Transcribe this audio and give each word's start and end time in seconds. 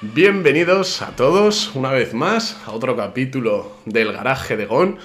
Bienvenidos 0.00 1.02
a 1.02 1.16
todos 1.16 1.74
una 1.74 1.90
vez 1.90 2.14
más 2.14 2.62
a 2.68 2.70
otro 2.70 2.94
capítulo 2.94 3.72
del 3.84 4.12
garaje 4.12 4.56
de 4.56 4.64
Gon. 4.64 4.98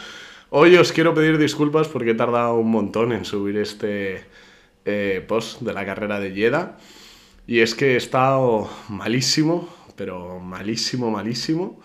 Hoy 0.52 0.76
os 0.76 0.92
quiero 0.92 1.16
pedir 1.16 1.40
disculpas 1.40 1.88
porque 1.88 2.12
he 2.12 2.14
tardado 2.14 2.58
un 2.60 2.70
montón 2.70 3.12
en 3.12 3.26
subir 3.26 3.58
este 3.58 4.24
eh, 4.86 5.26
post 5.28 5.62
de 5.62 5.74
la 5.74 5.84
carrera 5.84 6.20
de 6.20 6.34
Yeda. 6.34 6.78
Y 7.48 7.62
es 7.62 7.74
que 7.74 7.94
he 7.94 7.96
estado 7.96 8.70
malísimo, 8.88 9.68
pero 9.96 10.40
malísimo, 10.40 11.10
malísimo. 11.10 11.82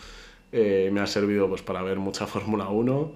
Eh, 0.52 0.90
me 0.93 1.00
ha 1.00 1.06
servido 1.06 1.48
pues, 1.48 1.62
para 1.62 1.80
ver 1.80 1.98
mucha 1.98 2.27
Fórmula 2.27 2.68
1 2.68 3.14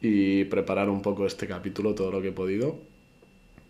y 0.00 0.44
preparar 0.44 0.88
un 0.88 1.02
poco 1.02 1.26
este 1.26 1.48
capítulo, 1.48 1.96
todo 1.96 2.12
lo 2.12 2.22
que 2.22 2.28
he 2.28 2.32
podido. 2.32 2.78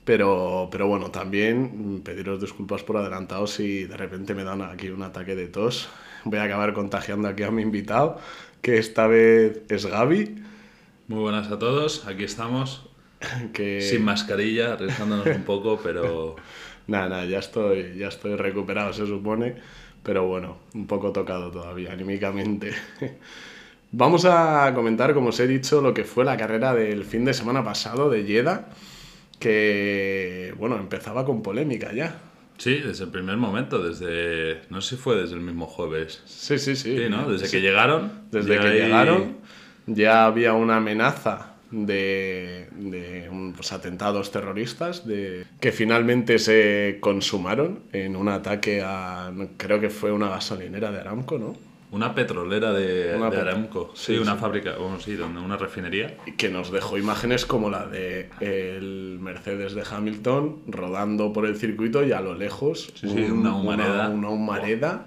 Pero, 0.05 0.69
pero 0.71 0.87
bueno, 0.87 1.11
también 1.11 2.03
pediros 2.05 2.41
disculpas 2.41 2.83
por 2.83 2.99
adelantado 2.99 3.47
si 3.47 3.85
de 3.85 3.97
repente 3.97 4.35
me 4.35 4.45
dan 4.45 4.61
aquí 4.63 4.91
un 4.91 5.03
ataque 5.03 5.35
de 5.35 5.47
tos. 5.47 5.89
Voy 6.25 6.39
a 6.39 6.45
acabar 6.45 6.75
contagiando 6.75 7.29
aquí 7.29 7.43
a 7.43 7.51
mi 7.51 7.63
invitado, 7.63 8.19
que 8.61 8.79
esta 8.79 9.07
vez 9.07 9.63
es 9.69 9.87
Gaby. 9.87 10.43
Muy 11.09 11.21
buenas 11.21 11.51
a 11.51 11.59
todos, 11.59 12.07
aquí 12.07 12.25
estamos. 12.25 12.89
Que... 13.55 13.81
Sin 13.81 14.05
mascarilla, 14.05 14.75
arriesgándonos 14.75 15.27
un 15.27 15.45
poco, 15.45 15.81
pero... 15.83 16.37
Nada, 16.87 17.09
nada, 17.09 17.25
ya 17.25 17.39
estoy, 17.39 17.97
ya 17.97 18.09
estoy 18.09 18.37
recuperado, 18.37 18.93
se 18.93 19.07
supone. 19.07 19.55
Pero 20.03 20.29
bueno, 20.29 20.59
un 20.75 20.87
poco 20.87 21.13
tocado 21.13 21.51
todavía, 21.51 21.93
anímicamente. 21.93 22.73
Vamos 23.93 24.27
a 24.27 24.71
comentar, 24.75 25.15
como 25.15 25.31
os 25.31 25.41
he 25.41 25.47
dicho, 25.47 25.81
lo 25.81 25.95
que 25.95 26.05
fue 26.05 26.27
la 26.27 26.37
carrera 26.37 26.75
del 26.75 27.05
fin 27.05 27.25
de 27.25 27.33
semana 27.33 27.65
pasado 27.65 28.11
de 28.11 28.25
Yeda 28.25 28.69
que, 29.45 30.55
bueno, 30.57 30.79
empezaba 30.79 31.27
con 31.27 31.43
polémica 31.43 31.93
ya. 31.93 32.17
Sí, 32.57 32.79
desde 32.79 33.05
el 33.05 33.11
primer 33.11 33.37
momento, 33.37 33.83
desde, 33.83 34.63
no 34.71 34.81
sé 34.81 34.97
si 34.97 35.03
fue 35.03 35.17
desde 35.17 35.35
el 35.35 35.43
mismo 35.43 35.67
jueves. 35.67 36.23
Sí, 36.25 36.59
sí, 36.59 36.75
sí. 36.77 36.97
Sí, 36.97 37.11
¿no? 37.11 37.31
Desde 37.31 37.51
que 37.51 37.61
llegaron. 37.61 38.11
Desde 38.31 38.59
que 38.59 38.71
llegaron 38.71 39.37
ya 39.87 40.25
había 40.25 40.55
una 40.55 40.77
amenaza 40.77 41.57
de, 41.71 42.69
de 42.73 43.31
atentados 43.71 44.31
terroristas 44.31 45.07
de, 45.07 45.45
que 45.61 45.73
finalmente 45.73 46.39
se 46.39 46.97
consumaron 47.01 47.81
en 47.93 48.17
un 48.17 48.29
ataque 48.29 48.81
a, 48.83 49.31
creo 49.59 49.79
que 49.79 49.91
fue 49.91 50.11
una 50.11 50.31
gasolinera 50.31 50.91
de 50.91 51.01
Aramco, 51.01 51.39
¿no? 51.39 51.55
Una 51.95 52.15
petrolera 52.15 52.73
de, 52.73 53.15
Una 53.17 53.31
de 53.31 53.37
pet- 53.37 53.41
Aramco. 53.41 53.93
sí, 53.95 54.15
Sí, 54.15 54.19
una 54.19 54.35
sí. 54.35 54.39
fábrica, 54.41 54.77
bueno, 54.79 54.99
sí, 55.01 55.15
donde 55.15 55.41
una 55.41 55.57
refinería. 55.57 56.17
Que 56.37 56.49
nos 56.49 56.73
dejó 56.73 56.99
imágenes 56.99 57.47
como 57.47 57.71
la 57.71 57.87
de 57.87 58.29
el 58.41 59.19
Mercedes 59.21 59.75
de 59.75 59.83
Hamilton 59.89 60.63
rodando 60.67 61.33
por 61.33 61.47
el 61.47 61.57
circuito 61.57 62.05
y 62.05 62.13
a 62.13 62.21
lo 62.21 62.35
lejos 62.35 62.93
Sí, 62.95 63.09
sí, 63.09 63.23
una 63.31 63.55
humareda. 63.57 64.09
una, 64.09 64.29
humareda 64.29 65.07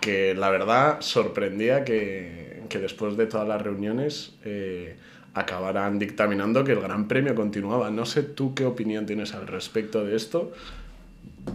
que 0.00 0.34
la 0.34 0.48
verdad 0.50 1.00
sorprendía 1.00 1.84
que, 1.84 2.62
que 2.68 2.78
después 2.78 3.16
de 3.16 3.26
todas 3.26 3.48
las 3.48 3.60
reuniones 3.60 4.34
eh, 4.44 4.96
acabaran 5.34 5.98
dictaminando 5.98 6.62
que 6.62 6.72
el 6.72 6.80
Gran 6.80 7.08
Premio 7.08 7.34
continuaba. 7.34 7.90
No 7.90 8.06
sé 8.06 8.22
tú 8.22 8.54
qué 8.54 8.64
opinión 8.64 9.06
tienes 9.06 9.34
al 9.34 9.46
respecto 9.48 10.04
de 10.04 10.14
esto. 10.14 10.52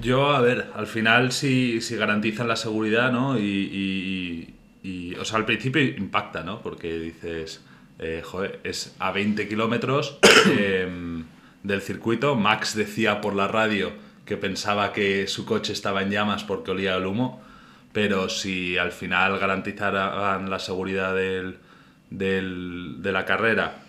Yo, 0.02 0.32
a 0.32 0.42
ver, 0.42 0.66
al 0.76 0.88
final 0.88 1.32
si, 1.32 1.80
si 1.80 1.96
garantizan 1.96 2.50
la 2.50 2.58
seguridad, 2.58 3.12
¿no? 3.14 3.40
Y, 3.40 3.42
y- 3.44 4.54
y- 4.88 5.16
o 5.16 5.26
sea, 5.26 5.38
al 5.40 5.46
principio 5.46 5.82
impacta, 5.82 6.44
¿no? 6.44 6.62
Porque 6.62 6.98
dices, 7.00 7.64
eh, 8.00 8.24
es 8.64 8.96
a 9.00 9.12
20 9.12 9.48
kilómetros 9.48 10.18
em, 10.60 11.26
del 11.64 11.82
circuito. 11.82 12.36
Max 12.36 12.76
decía 12.76 13.22
por 13.22 13.36
la 13.36 13.48
radio 13.48 13.92
que 14.26 14.38
pensaba 14.38 14.94
que 14.94 15.28
su 15.28 15.46
coche 15.46 15.74
estaba 15.74 16.02
en 16.02 16.12
llamas 16.12 16.44
porque 16.44 16.72
olía 16.72 16.96
el 16.96 17.06
humo, 17.06 17.42
pero 17.94 18.30
si 18.30 18.78
al 18.78 18.92
final 18.92 19.40
garantizaran 19.40 20.50
la 20.50 20.60
seguridad 20.60 21.16
del, 21.16 21.58
del- 22.10 22.98
de 23.02 23.12
la 23.12 23.26
carrera 23.26 23.80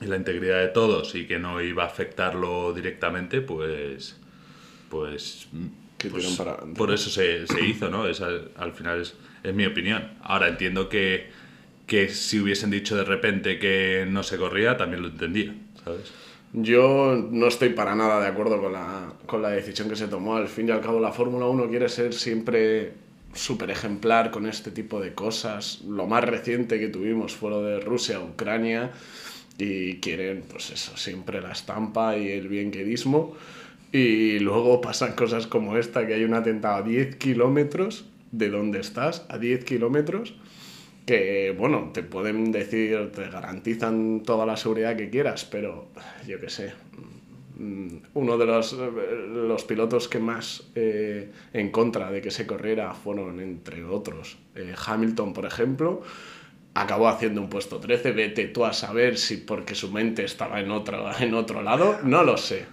y 0.00 0.06
la 0.06 0.16
integridad 0.16 0.58
de 0.60 0.68
todos 0.68 1.14
y 1.14 1.26
que 1.26 1.38
no 1.38 1.60
iba 1.62 1.84
a 1.84 1.86
afectarlo 1.86 2.72
directamente, 2.74 3.40
pues 3.40 4.20
pues, 4.90 5.48
Que 5.98 6.10
pues, 6.10 6.26
para 6.36 6.56
por 6.56 6.92
eso 6.92 7.10
se, 7.10 7.46
se 7.46 7.64
hizo, 7.64 7.88
¿no? 7.88 8.06
Esa, 8.06 8.28
al 8.56 8.72
final 8.72 9.00
es, 9.00 9.14
es 9.42 9.54
mi 9.54 9.64
opinión. 9.64 10.12
Ahora 10.22 10.48
entiendo 10.48 10.88
que, 10.88 11.30
que 11.86 12.08
si 12.08 12.40
hubiesen 12.40 12.70
dicho 12.70 12.96
de 12.96 13.04
repente 13.04 13.58
que 13.58 14.06
no 14.08 14.22
se 14.22 14.36
corría, 14.36 14.76
también 14.76 15.02
lo 15.02 15.08
entendía, 15.08 15.54
¿sabes? 15.84 16.12
Yo 16.52 17.28
no 17.30 17.48
estoy 17.48 17.70
para 17.70 17.94
nada 17.94 18.20
de 18.20 18.28
acuerdo 18.28 18.60
con 18.60 18.72
la, 18.72 19.12
con 19.26 19.42
la 19.42 19.50
decisión 19.50 19.88
que 19.88 19.96
se 19.96 20.08
tomó. 20.08 20.36
Al 20.36 20.48
fin 20.48 20.68
y 20.68 20.70
al 20.70 20.80
cabo, 20.80 21.00
la 21.00 21.12
Fórmula 21.12 21.46
1 21.46 21.68
quiere 21.68 21.88
ser 21.88 22.14
siempre 22.14 22.92
súper 23.34 23.70
ejemplar 23.70 24.30
con 24.30 24.46
este 24.46 24.70
tipo 24.70 25.00
de 25.00 25.12
cosas. 25.12 25.82
Lo 25.86 26.06
más 26.06 26.24
reciente 26.24 26.78
que 26.78 26.88
tuvimos 26.88 27.34
fue 27.34 27.50
lo 27.50 27.62
de 27.62 27.80
Rusia, 27.80 28.20
Ucrania, 28.20 28.92
y 29.58 29.96
quieren, 29.96 30.44
pues 30.50 30.70
eso, 30.70 30.96
siempre 30.96 31.40
la 31.40 31.52
estampa 31.52 32.16
y 32.16 32.28
el 32.28 32.48
bienquedismo. 32.48 33.36
Y 33.92 34.38
luego 34.40 34.80
pasan 34.80 35.14
cosas 35.14 35.46
como 35.46 35.76
esta, 35.76 36.06
que 36.06 36.14
hay 36.14 36.24
un 36.24 36.34
atentado 36.34 36.76
a 36.76 36.82
10 36.82 37.16
kilómetros 37.16 38.06
de 38.32 38.50
donde 38.50 38.80
estás, 38.80 39.24
a 39.28 39.38
10 39.38 39.64
kilómetros, 39.64 40.34
que, 41.06 41.54
bueno, 41.56 41.90
te 41.94 42.02
pueden 42.02 42.50
decir, 42.50 43.12
te 43.12 43.28
garantizan 43.28 44.22
toda 44.24 44.44
la 44.44 44.56
seguridad 44.56 44.96
que 44.96 45.08
quieras, 45.08 45.44
pero 45.44 45.88
yo 46.26 46.40
qué 46.40 46.50
sé, 46.50 46.72
mm, 47.58 47.88
uno 48.14 48.36
de 48.36 48.46
los, 48.46 48.72
eh, 48.72 48.76
los 49.32 49.64
pilotos 49.64 50.08
que 50.08 50.18
más 50.18 50.64
eh, 50.74 51.30
en 51.52 51.70
contra 51.70 52.10
de 52.10 52.20
que 52.20 52.32
se 52.32 52.44
corriera 52.46 52.92
fueron, 52.92 53.40
entre 53.40 53.84
otros, 53.84 54.36
eh, 54.56 54.74
Hamilton, 54.84 55.32
por 55.32 55.46
ejemplo, 55.46 56.02
acabó 56.74 57.08
haciendo 57.08 57.40
un 57.40 57.48
puesto 57.48 57.78
13, 57.78 58.10
vete 58.10 58.48
tú 58.48 58.64
a 58.64 58.72
saber 58.72 59.16
si 59.16 59.38
porque 59.38 59.76
su 59.76 59.92
mente 59.92 60.24
estaba 60.24 60.60
en 60.60 60.72
otro, 60.72 61.08
en 61.20 61.34
otro 61.34 61.62
lado, 61.62 62.00
no 62.02 62.24
lo 62.24 62.36
sé, 62.36 62.66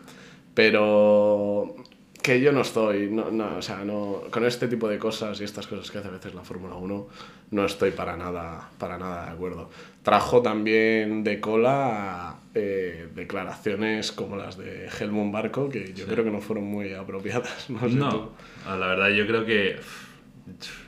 pero 0.54 1.76
que 2.22 2.40
yo 2.40 2.54
no 2.54 2.62
estoy, 2.62 3.10
no, 3.12 3.32
no, 3.32 3.58
o 3.58 3.62
sea, 3.62 3.84
no, 3.84 4.22
con 4.32 4.46
este 4.46 4.70
tipo 4.70 4.88
de 4.88 4.98
cosas 4.98 5.42
y 5.42 5.44
estas 5.44 5.68
cosas 5.68 5.92
que 5.92 5.98
hace 5.98 6.08
a 6.08 6.12
veces 6.12 6.34
la 6.34 6.42
Fórmula 6.44 6.76
1, 6.76 7.08
no 7.52 7.66
estoy 7.66 7.92
para 7.92 8.16
nada, 8.16 8.70
para 8.78 8.98
nada 8.98 9.26
de 9.26 9.32
acuerdo. 9.32 9.70
Trajo 10.04 10.42
también 10.42 11.24
de 11.26 11.42
cola 11.42 12.38
eh, 12.56 13.10
declaraciones 13.14 14.14
como 14.14 14.38
las 14.38 14.58
de 14.58 14.88
Helmut 14.88 15.34
Barco, 15.34 15.68
que 15.70 15.94
yo 15.94 16.06
creo 16.06 16.24
que 16.24 16.32
no 16.32 16.40
fueron 16.40 16.64
muy 16.66 16.94
apropiadas. 16.94 17.70
No, 17.70 17.90
sé. 17.90 17.96
No, 17.96 18.32
la 18.66 18.88
verdad 18.88 19.10
yo 19.10 19.28
creo 19.28 19.46
que... 19.46 19.78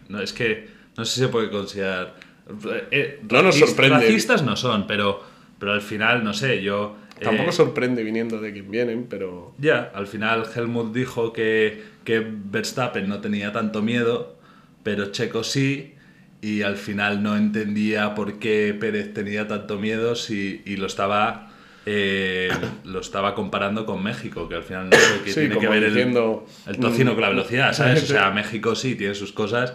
No, 0.07 0.21
es 0.21 0.31
que 0.31 0.69
no 0.97 1.03
sé 1.03 1.15
si 1.15 1.19
se 1.21 1.27
puede 1.27 1.49
considerar... 1.49 2.15
eh, 2.91 3.19
No 3.29 3.41
nos 3.41 3.55
sorprende. 3.59 3.97
Racistas 3.97 4.41
no 4.43 4.55
son, 4.55 4.87
pero, 4.87 5.21
pero 5.59 5.73
al 5.73 5.81
final, 5.81 6.23
no 6.23 6.33
sé, 6.33 6.61
yo... 6.61 6.95
Tampoco 7.21 7.49
eh, 7.49 7.53
sorprende 7.53 8.03
viniendo 8.03 8.39
de 8.41 8.51
quien 8.53 8.69
vienen, 8.69 9.07
pero 9.09 9.53
Ya, 9.57 9.91
al 9.93 10.07
final 10.07 10.43
Helmut 10.53 10.93
dijo 10.93 11.31
que, 11.33 11.83
que 12.03 12.25
Verstappen 12.27 13.07
no 13.07 13.19
tenía 13.21 13.51
tanto 13.51 13.81
miedo, 13.81 14.35
pero 14.83 15.11
Checo 15.11 15.43
sí, 15.43 15.93
y 16.41 16.61
al 16.61 16.75
final 16.77 17.23
no 17.23 17.35
entendía 17.37 18.13
por 18.15 18.37
qué 18.39 18.75
Pérez 18.79 19.13
tenía 19.13 19.47
tanto 19.47 19.79
miedo 19.79 20.15
si, 20.15 20.61
y 20.65 20.75
lo 20.77 20.87
estaba, 20.87 21.51
eh, 21.85 22.49
lo 22.83 22.99
estaba 22.99 23.33
comparando 23.33 23.85
con 23.85 24.03
México, 24.03 24.47
que 24.49 24.55
al 24.55 24.63
final 24.63 24.89
no 24.89 24.97
sé 24.97 25.21
qué 25.23 25.31
Sí, 25.31 25.39
tiene 25.41 25.57
que 25.57 25.67
ver 25.67 25.83
el- 25.83 25.93
diciendo, 25.93 26.45
el, 26.67 26.77
tocino 26.77 27.13
con 27.13 27.21
la 27.21 27.29
mm, 27.29 27.35
velocidad, 27.35 27.73
¿sabes? 27.73 28.03
O 28.03 28.07
sea, 28.07 28.29
México 28.31 28.75
sí 28.75 28.95
tiene 28.95 29.15
sus 29.15 29.31
cosas, 29.31 29.73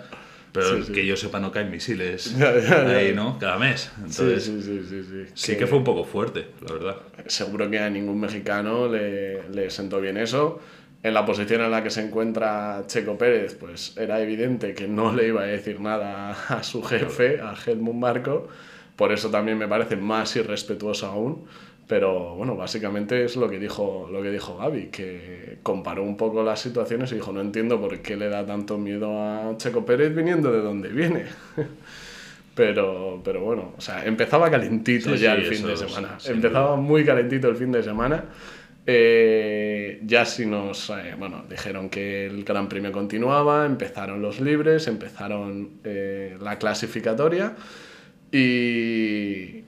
pero 0.53 0.77
Sí, 0.77 0.84
sí. 0.84 0.93
que 0.93 1.06
yo 1.06 1.16
sepa 1.16 1.41
no 1.41 1.53
caen 1.53 1.71
misiles 1.71 2.34
Ya, 2.38 2.53
ya, 2.59 2.69
ya. 2.84 2.88
ahí, 2.97 3.15
¿no? 3.15 3.38
Cada 3.38 3.59
mes. 3.59 3.83
sí, 3.83 3.91
Entonces, 4.22 4.44
sí, 4.44 4.62
sí, 4.62 4.81
sí, 4.88 5.03
sí. 5.03 5.31
sí 5.34 5.56
que 5.56 5.66
fue 5.66 5.78
un 5.78 5.84
poco 5.84 6.05
fuerte, 6.05 6.47
la 6.66 6.72
verdad. 6.72 6.97
seguro 7.27 7.71
que 7.71 7.78
a 7.78 7.88
ningún 7.91 8.21
mexicano 8.21 8.89
le, 8.89 9.48
le 9.51 9.71
sentó 9.71 10.01
bien 10.01 10.16
eso. 10.16 10.60
En 11.03 11.15
la 11.15 11.25
posición 11.25 11.63
en 11.63 11.71
la 11.71 11.83
que 11.83 11.89
se 11.89 12.03
encuentra 12.03 12.83
Checo 12.86 13.16
Pérez, 13.16 13.54
pues 13.54 13.97
era 13.97 14.21
evidente 14.21 14.75
que 14.75 14.86
no 14.86 15.15
le 15.15 15.28
iba 15.28 15.41
a 15.42 15.47
decir 15.47 15.80
nada 15.80 16.33
a 16.48 16.63
su 16.63 16.83
jefe, 16.83 17.41
a 17.41 17.54
Helmut 17.54 17.95
Marco. 17.95 18.48
Por 18.97 19.10
eso 19.13 19.30
también 19.30 19.57
me 19.57 19.66
parece 19.66 19.97
más 19.97 20.36
irrespetuoso 20.36 21.07
aún. 21.07 21.47
Pero 21.91 22.37
bueno, 22.37 22.54
básicamente 22.54 23.25
es 23.25 23.34
lo 23.34 23.51
que 23.51 23.59
dijo, 23.59 24.09
lo 24.13 24.22
que 24.22 24.31
dijo 24.31 24.57
Gaby, 24.57 24.91
que 24.92 25.59
comparó 25.65 26.04
un 26.04 26.16
poco 26.16 26.45
las 26.45 26.60
situaciones 26.60 27.10
y 27.10 27.16
dijo, 27.16 27.33
no 27.33 27.41
entiendo 27.41 27.81
por 27.81 27.98
qué 27.98 28.16
le 28.16 28.28
da 28.28 28.47
tanto 28.47 28.78
miedo 28.78 29.21
a 29.21 29.57
Checo 29.57 29.84
Pérez 29.84 30.15
viniendo 30.15 30.53
de 30.53 30.60
donde 30.60 30.89
viene. 30.91 31.25
Pero, 32.54 33.21
pero 33.25 33.41
bueno, 33.42 33.72
o 33.78 33.81
sea, 33.81 34.04
empezaba 34.04 34.51
calentito 34.51 35.16
Sí, 35.16 35.22
ya 35.22 35.34
sí, 35.34 35.41
el 35.42 35.47
fin 35.47 35.66
de 35.66 35.72
es- 35.72 35.81
semana. 35.81 36.21
sin 36.21 36.34
Empezaba 36.34 36.77
muy 36.77 37.04
calentito 37.04 37.48
el 37.48 37.57
fin 37.57 37.72
de 37.72 37.83
semana. 37.83 38.25
Eh, 38.87 40.01
ya 40.04 40.25
si 40.27 40.45
nos, 40.47 40.91
eh, 40.91 41.15
bueno, 41.19 41.45
dijeron 41.48 41.89
que 41.89 42.27
el 42.27 42.45
Gran 42.45 42.69
Premio 42.69 42.92
continuaba, 42.92 43.65
empezaron 43.65 44.21
los 44.21 44.41
libres, 44.41 44.89
empezaron 44.89 45.71
eh, 45.84 46.37
la 46.41 46.59
clasificatoria 46.59 47.54
y 48.33 49.63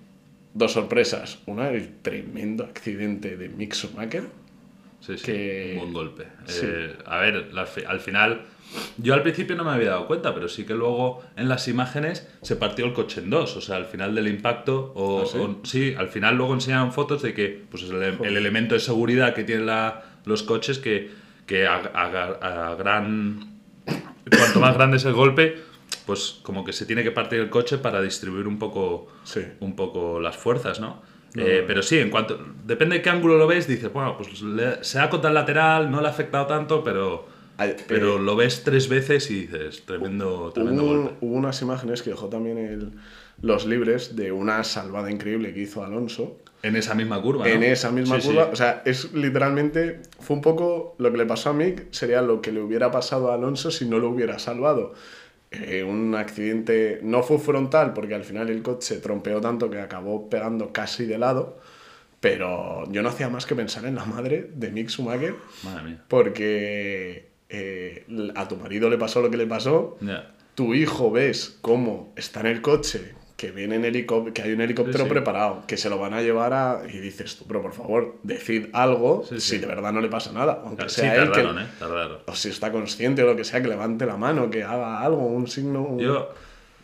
dos 0.55 0.73
sorpresas. 0.73 1.39
Una, 1.47 1.71
el 1.71 1.99
tremendo 2.03 2.65
accidente 2.65 3.37
de 3.37 3.49
Mick 3.49 3.75
Schumacher, 3.75 4.25
Sí, 5.01 5.19
sí, 5.19 5.25
que- 5.25 5.73
un 5.75 5.93
buen 5.93 5.93
golpe. 5.93 6.27
Sí. 6.47 6.61
Eh, 6.65 6.97
a 7.07 7.19
ver, 7.19 7.51
al, 7.57 7.67
fi- 7.67 7.83
al 7.85 7.99
final, 7.99 8.43
yo 8.99 9.15
al 9.15 9.23
principio 9.23 9.57
no 9.57 9.65
me 9.65 9.73
había 9.73 9.91
dado 9.91 10.07
cuenta, 10.07 10.33
pero 10.33 10.49
sí 10.49 10.65
que 10.65 10.75
luego 10.75 11.25
en 11.37 11.49
las 11.49 11.67
imágenes 11.67 12.29
se 12.43 12.55
partió 12.55 12.85
el 12.87 12.93
coche 12.93 13.21
en 13.21 13.29
dos, 13.31 13.57
o 13.57 13.61
sea, 13.61 13.77
al 13.77 13.87
final 13.87 14.15
del 14.15 14.29
impacto, 14.29 14.93
o 14.95 15.23
¿Ah, 15.23 15.27
sí? 15.27 15.39
o- 15.39 15.61
sí, 15.65 15.95
al 15.99 16.07
final 16.09 16.37
luego 16.37 16.55
enseñaban 16.55 16.93
fotos 16.93 17.21
de 17.23 17.35
que 17.35 17.65
pues 17.69 17.83
el, 17.83 18.01
el 18.01 18.37
elemento 18.37 18.75
de 18.75 18.81
seguridad 18.81 19.35
que 19.35 19.43
tienen 19.43 19.67
la- 19.67 20.05
los 20.25 20.45
coches 20.45 20.79
que, 20.79 21.11
que 21.47 21.67
a, 21.67 21.75
a- 21.95 22.71
a 22.71 22.75
gran... 22.77 23.59
Cuanto 24.31 24.61
más 24.61 24.75
grande 24.75 24.99
es 24.99 25.05
el 25.05 25.15
golpe, 25.15 25.57
pues 26.07 26.41
como 26.43 26.65
que 26.65 26.73
se 26.73 26.87
tiene 26.87 27.03
que 27.03 27.11
partir 27.11 27.41
el 27.41 27.51
coche 27.51 27.79
para 27.79 28.01
distribuir 28.03 28.47
un 28.49 28.59
poco 28.59 29.09
Sí. 29.25 29.41
un 29.61 29.77
poco 29.77 30.21
las 30.21 30.37
fuerzas, 30.37 30.81
¿no? 30.81 31.03
Eh, 31.35 31.65
pero 31.67 31.83
sí, 31.83 31.99
en 31.99 32.11
cuanto. 32.11 32.39
Depende 32.67 32.97
de 32.97 33.03
qué 33.03 33.09
ángulo 33.11 33.39
lo 33.39 33.47
ves, 33.47 33.67
dices, 33.67 33.91
bueno, 33.93 34.17
pues 34.19 34.43
le- 34.43 34.85
se 34.85 34.99
ha 34.99 35.09
contra 35.09 35.29
el 35.31 35.35
lateral, 35.35 35.91
no 35.91 36.01
le 36.03 36.09
ha 36.09 36.11
afectado 36.11 36.47
tanto, 36.47 36.85
pero. 36.85 37.27
Ay, 37.59 37.77
Pero 37.87 38.17
eh, 38.17 38.21
lo 38.21 38.35
ves 38.35 38.65
tres 38.65 38.89
veces 38.89 39.31
y 39.31 39.43
dices, 39.43 39.85
tremendo, 39.87 40.51
tremendo 40.55 40.83
hubo, 40.85 40.95
golpe. 41.03 41.15
hubo 41.21 41.35
unas 41.37 41.61
imágenes 41.63 42.03
que 42.03 42.11
dejó 42.11 42.29
también 42.29 42.59
el- 42.59 42.93
los 43.41 43.67
libres 43.67 44.15
de 44.17 44.33
una 44.33 44.63
salvada 44.65 45.11
increíble 45.11 45.53
que 45.55 45.61
hizo 45.61 45.85
Alonso. 45.85 46.39
En 46.63 46.77
esa 46.77 46.95
misma 46.95 47.21
curva. 47.21 47.49
En 47.49 47.61
¿no? 47.61 47.67
esa 47.67 47.91
misma 47.91 48.21
Sí, 48.21 48.29
curva, 48.29 48.45
sí. 48.45 48.51
o 48.53 48.57
sea, 48.57 48.83
es 48.85 49.13
literalmente, 49.13 50.01
fue 50.21 50.37
un 50.37 50.43
poco 50.43 50.95
lo 50.99 51.11
que 51.11 51.19
le 51.19 51.27
pasó 51.27 51.51
a 51.51 51.53
Mick, 51.53 51.87
sería 51.93 52.23
lo 52.23 52.41
que 52.41 52.53
le 52.53 52.61
hubiera 52.61 52.91
pasado 52.91 53.31
a 53.31 53.35
Alonso 53.35 53.71
si 53.71 53.85
no 53.89 53.99
lo 53.99 54.09
hubiera 54.11 54.39
salvado. 54.39 54.95
Eh, 55.55 55.85
un 55.85 56.15
accidente, 56.15 57.01
no 57.03 57.23
fue 57.23 57.39
frontal 57.39 57.93
porque 57.93 58.15
al 58.15 58.25
final 58.25 58.49
el 58.49 58.63
coche 58.63 58.97
trompeó 58.97 59.41
tanto 59.41 59.69
que 59.71 59.81
acabó 59.81 60.29
pegando 60.31 60.73
casi 60.73 61.05
de 61.05 61.19
lado, 61.19 61.61
pero 62.21 62.91
yo 62.91 63.03
no 63.03 63.09
hacía 63.09 63.29
más 63.29 63.47
que 63.47 63.55
pensar 63.55 63.85
en 63.85 63.95
la 63.97 64.05
madre 64.05 64.49
de 64.55 64.71
Mick 64.71 64.89
Schumacher 64.89 65.35
Madre 65.65 65.83
mía. 65.85 66.05
porque 66.09 67.29
eh, 67.49 68.05
a 68.35 68.49
tu 68.49 68.57
marido 68.57 68.89
le 68.89 68.97
pasó 68.97 69.21
lo 69.21 69.31
que 69.31 69.37
le 69.37 69.47
pasó, 69.47 69.99
tu 70.55 70.75
hijo 70.75 71.11
ves 71.11 71.59
cómo 71.61 72.13
está 72.17 72.41
en 72.41 72.47
el 72.47 72.63
coche, 72.63 73.15
que 73.43 73.51
viene 73.51 73.75
en 73.75 73.85
helicóptero, 73.85 74.33
que 74.33 74.43
hay 74.43 74.53
un 74.53 74.61
helicóptero 74.61 74.99
Sí, 74.99 75.05
sí. 75.05 75.11
preparado, 75.11 75.65
que 75.67 75.77
se 75.77 75.91
lo 75.91 75.99
van 75.99 76.15
a 76.15 76.23
llevar 76.23 76.53
a... 76.53 76.83
Y 76.89 76.99
dices 76.99 77.37
tú, 77.39 77.45
pero 77.49 77.61
por 77.61 77.73
favor, 77.73 78.15
decid 78.23 78.67
algo 78.73 79.25
Sí, 79.29 79.41
si 79.41 79.59
de 79.59 79.67
verdad 79.67 79.93
no 79.93 80.01
le 80.01 80.07
pasa 80.09 80.31
nada. 80.31 80.63
Aunque 80.65 80.89
sea 80.89 81.17
él 81.17 81.25
que... 81.33 81.41
tardaron, 81.41 81.59
¿eh? 81.61 81.67
Tardaron. 81.77 82.19
O 82.29 82.35
si 82.37 82.51
está 82.51 82.71
consciente 82.71 83.25
o 83.25 83.27
lo 83.27 83.35
que 83.35 83.43
sea, 83.43 83.61
que 83.61 83.67
levante 83.67 84.07
la 84.07 84.17
mano, 84.17 84.49
que 84.49 84.63
haga 84.63 85.01
algo, 85.01 85.27
un 85.27 85.49
signo... 85.49 85.83
un- 85.83 85.99
Yo, 85.99 86.33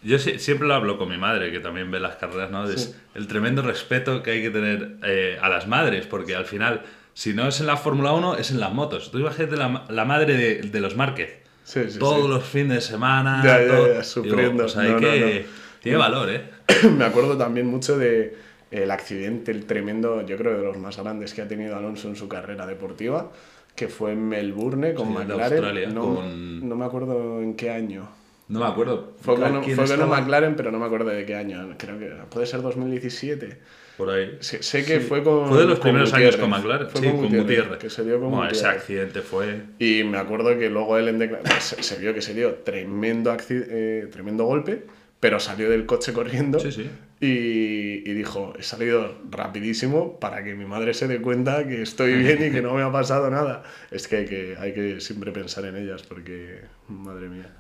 yo 0.03 0.19
si- 0.19 0.41
siempre 0.41 0.67
lo 0.67 0.75
hablo 0.75 0.99
con 0.99 1.09
mi 1.09 1.17
madre, 1.17 1.53
que 1.53 1.61
también 1.61 1.93
ve 1.93 2.01
las 2.01 2.17
carreras, 2.17 2.51
¿no? 2.51 2.69
Es 2.69 2.97
el 3.15 3.29
tremendo 3.29 3.63
respeto 3.63 4.21
que 4.25 4.33
hay 4.33 4.43
que 4.43 4.51
tener 4.51 4.97
eh, 5.05 5.39
a 5.41 5.49
las 5.49 5.69
madres, 5.69 6.09
porque 6.09 6.35
al 6.35 6.45
final, 6.45 6.83
si 7.15 7.35
no 7.35 7.47
es 7.47 7.61
en 7.61 7.69
la 7.69 7.77
Fórmula 7.77 8.13
1, 8.15 8.35
es 8.37 8.51
en 8.51 8.59
las 8.59 8.73
motos. 8.73 9.13
Tú 9.13 9.21
imagínate 9.21 9.57
la, 9.57 9.85
la 9.89 10.05
madre 10.05 10.37
de, 10.37 10.63
de 10.63 10.81
los 10.81 10.97
Márquez. 10.97 11.39
Sí, 11.63 11.83
sí, 11.89 11.99
Todos 12.01 12.29
los 12.29 12.43
fines 12.43 12.75
de 12.75 12.81
semana. 12.81 13.43
Ya, 13.45 13.61
ya, 13.61 13.69
todo- 13.69 13.95
ya, 13.95 14.03
sufriendo. 14.03 14.65
o 14.65 14.69
sea, 14.69 14.83
hay 14.83 14.89
No, 14.89 14.95
no, 14.95 15.01
que. 15.01 15.47
no. 15.47 15.68
Tiene 15.83 15.99
valor, 15.99 16.29
¿eh? 16.31 16.43
Me 16.97 17.05
acuerdo 17.05 17.37
también 17.37 17.67
mucho 17.67 17.97
de 17.99 18.37
el 18.71 18.91
accidente, 18.91 19.51
el 19.51 19.65
tremendo, 19.65 20.25
yo 20.27 20.37
creo 20.37 20.59
de 20.59 20.63
los 20.65 20.77
más 20.79 20.99
grandes 20.99 21.33
que 21.35 21.43
ha 21.43 21.49
tenido 21.49 21.77
Alonso 21.77 22.09
en 22.09 22.17
su 22.17 22.29
carrera 22.29 22.67
deportiva, 22.67 23.31
que 23.75 23.89
fue 23.89 24.13
en 24.13 24.29
Melbourne 24.29 24.93
con 24.95 25.09
Sí, 25.09 25.15
McLaren. 25.15 25.43
Australia, 25.43 25.89
no, 25.89 26.17
con- 26.17 26.69
no 26.69 26.77
me 26.77 26.85
acuerdo 26.85 27.41
en 27.41 27.55
qué 27.55 27.71
año. 27.71 28.09
No 28.49 28.61
me 28.61 28.67
acuerdo. 28.67 29.13
Fue 29.21 29.37
con, 29.37 29.63
¿quién 29.63 29.77
fue 29.77 29.85
estaba? 29.85 30.21
McLaren, 30.21 30.57
pero 30.57 30.71
no 30.73 30.79
me 30.79 30.87
acuerdo 30.87 31.11
de 31.11 31.25
qué 31.27 31.35
año. 31.35 31.75
Creo 31.79 31.99
que 31.99 32.11
puede 32.31 32.47
ser 32.47 32.63
2017. 32.63 33.59
Por 33.99 34.09
ahí. 34.11 34.39
Sé, 34.41 34.63
sé 34.63 34.85
que 34.87 35.01
fue 35.01 35.23
con. 35.23 35.49
Fue 35.49 35.59
de 35.59 35.67
los 35.67 35.79
primeros 35.81 36.13
años 36.15 36.37
Gutiérrez. 36.37 36.41
con 36.41 36.51
McLaren. 36.51 36.89
Fue 36.89 37.01
sí, 37.01 37.07
con 37.09 37.29
con 37.29 37.39
Gutiérrez. 37.39 37.79
Que 37.79 37.91
se 37.91 38.05
dio 38.05 38.19
con 38.21 38.31
Bueno, 38.31 38.47
ese 38.47 38.55
Gutiérrez. 38.63 38.81
accidente 38.81 39.21
fue. 39.21 39.61
Y 39.79 40.03
me 40.05 40.17
acuerdo 40.19 40.59
que 40.59 40.71
luego 40.71 40.97
él 40.97 41.09
en 41.09 41.31
se, 41.61 41.83
se 41.83 41.99
vio 41.99 42.15
que 42.15 42.23
se 42.23 42.33
dio 42.33 42.55
tremendo, 42.57 43.37
eh, 43.51 44.09
tremendo 44.11 44.45
golpe, 44.45 44.85
pero 45.21 45.41
salió 45.41 45.69
del 45.71 45.85
coche 45.87 46.13
corriendo 46.13 46.59
Sí, 46.61 46.71
sí. 46.73 46.91
Y, 47.21 48.09
y 48.09 48.15
dijo, 48.15 48.53
he 48.57 48.63
salido 48.63 49.19
rapidísimo 49.29 50.21
para 50.21 50.45
que 50.45 50.55
mi 50.55 50.65
madre 50.67 50.95
se 50.95 51.09
dé 51.09 51.21
cuenta 51.21 51.67
que 51.67 51.83
estoy 51.83 52.15
bien 52.15 52.47
y 52.47 52.51
que 52.53 52.63
no 52.63 52.75
me 52.75 52.83
ha 52.83 52.93
pasado 52.93 53.29
nada. 53.29 53.65
Es 53.91 54.07
que 54.07 54.19
hay 54.19 54.25
que, 54.27 54.57
hay 54.59 54.73
que 54.73 55.01
siempre 55.01 55.33
pensar 55.33 55.65
en 55.65 55.77
ellas 55.77 56.03
porque, 56.05 56.61
madre 56.87 57.29
mía, 57.29 57.51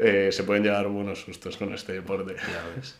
eh, 0.00 0.30
se 0.32 0.42
pueden 0.42 0.64
llevar 0.64 0.88
buenos 0.88 1.20
sustos 1.20 1.56
con 1.56 1.72
este 1.72 1.92
deporte. 1.92 2.34
Ya 2.34 2.64
ves. 2.76 2.96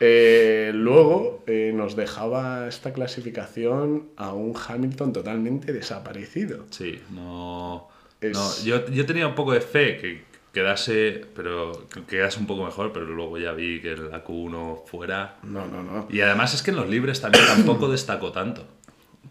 Eh, 0.00 0.70
luego 0.74 1.42
eh, 1.46 1.72
nos 1.74 1.96
dejaba 1.96 2.66
esta 2.68 2.92
clasificación 2.94 4.08
a 4.16 4.32
un 4.32 4.54
Hamilton 4.56 5.12
totalmente 5.12 5.72
desaparecido. 5.72 6.64
Sí, 6.70 7.00
no. 7.10 7.88
Es- 8.20 8.32
no, 8.32 8.64
yo, 8.64 8.86
yo 8.88 9.04
tenía 9.06 9.26
un 9.26 9.34
poco 9.34 9.52
de 9.52 9.60
fe 9.60 9.98
que 9.98 10.22
quedase, 10.62 11.24
pero 11.36 11.86
que 11.92 12.02
quedase 12.04 12.38
un 12.40 12.46
poco 12.46 12.64
mejor, 12.64 12.92
pero 12.92 13.06
luego 13.06 13.38
ya 13.38 13.52
vi 13.52 13.80
que 13.80 13.96
la 13.96 14.24
Q1 14.24 14.84
fuera. 14.86 15.36
No, 15.42 15.66
no, 15.66 15.82
no. 15.82 16.06
Y 16.10 16.20
además 16.20 16.54
es 16.54 16.62
que 16.62 16.70
en 16.72 16.76
los 16.76 16.88
libres 16.88 17.20
también 17.20 17.44
tampoco 17.46 17.88
destacó 17.96 18.32
tanto. 18.32 18.64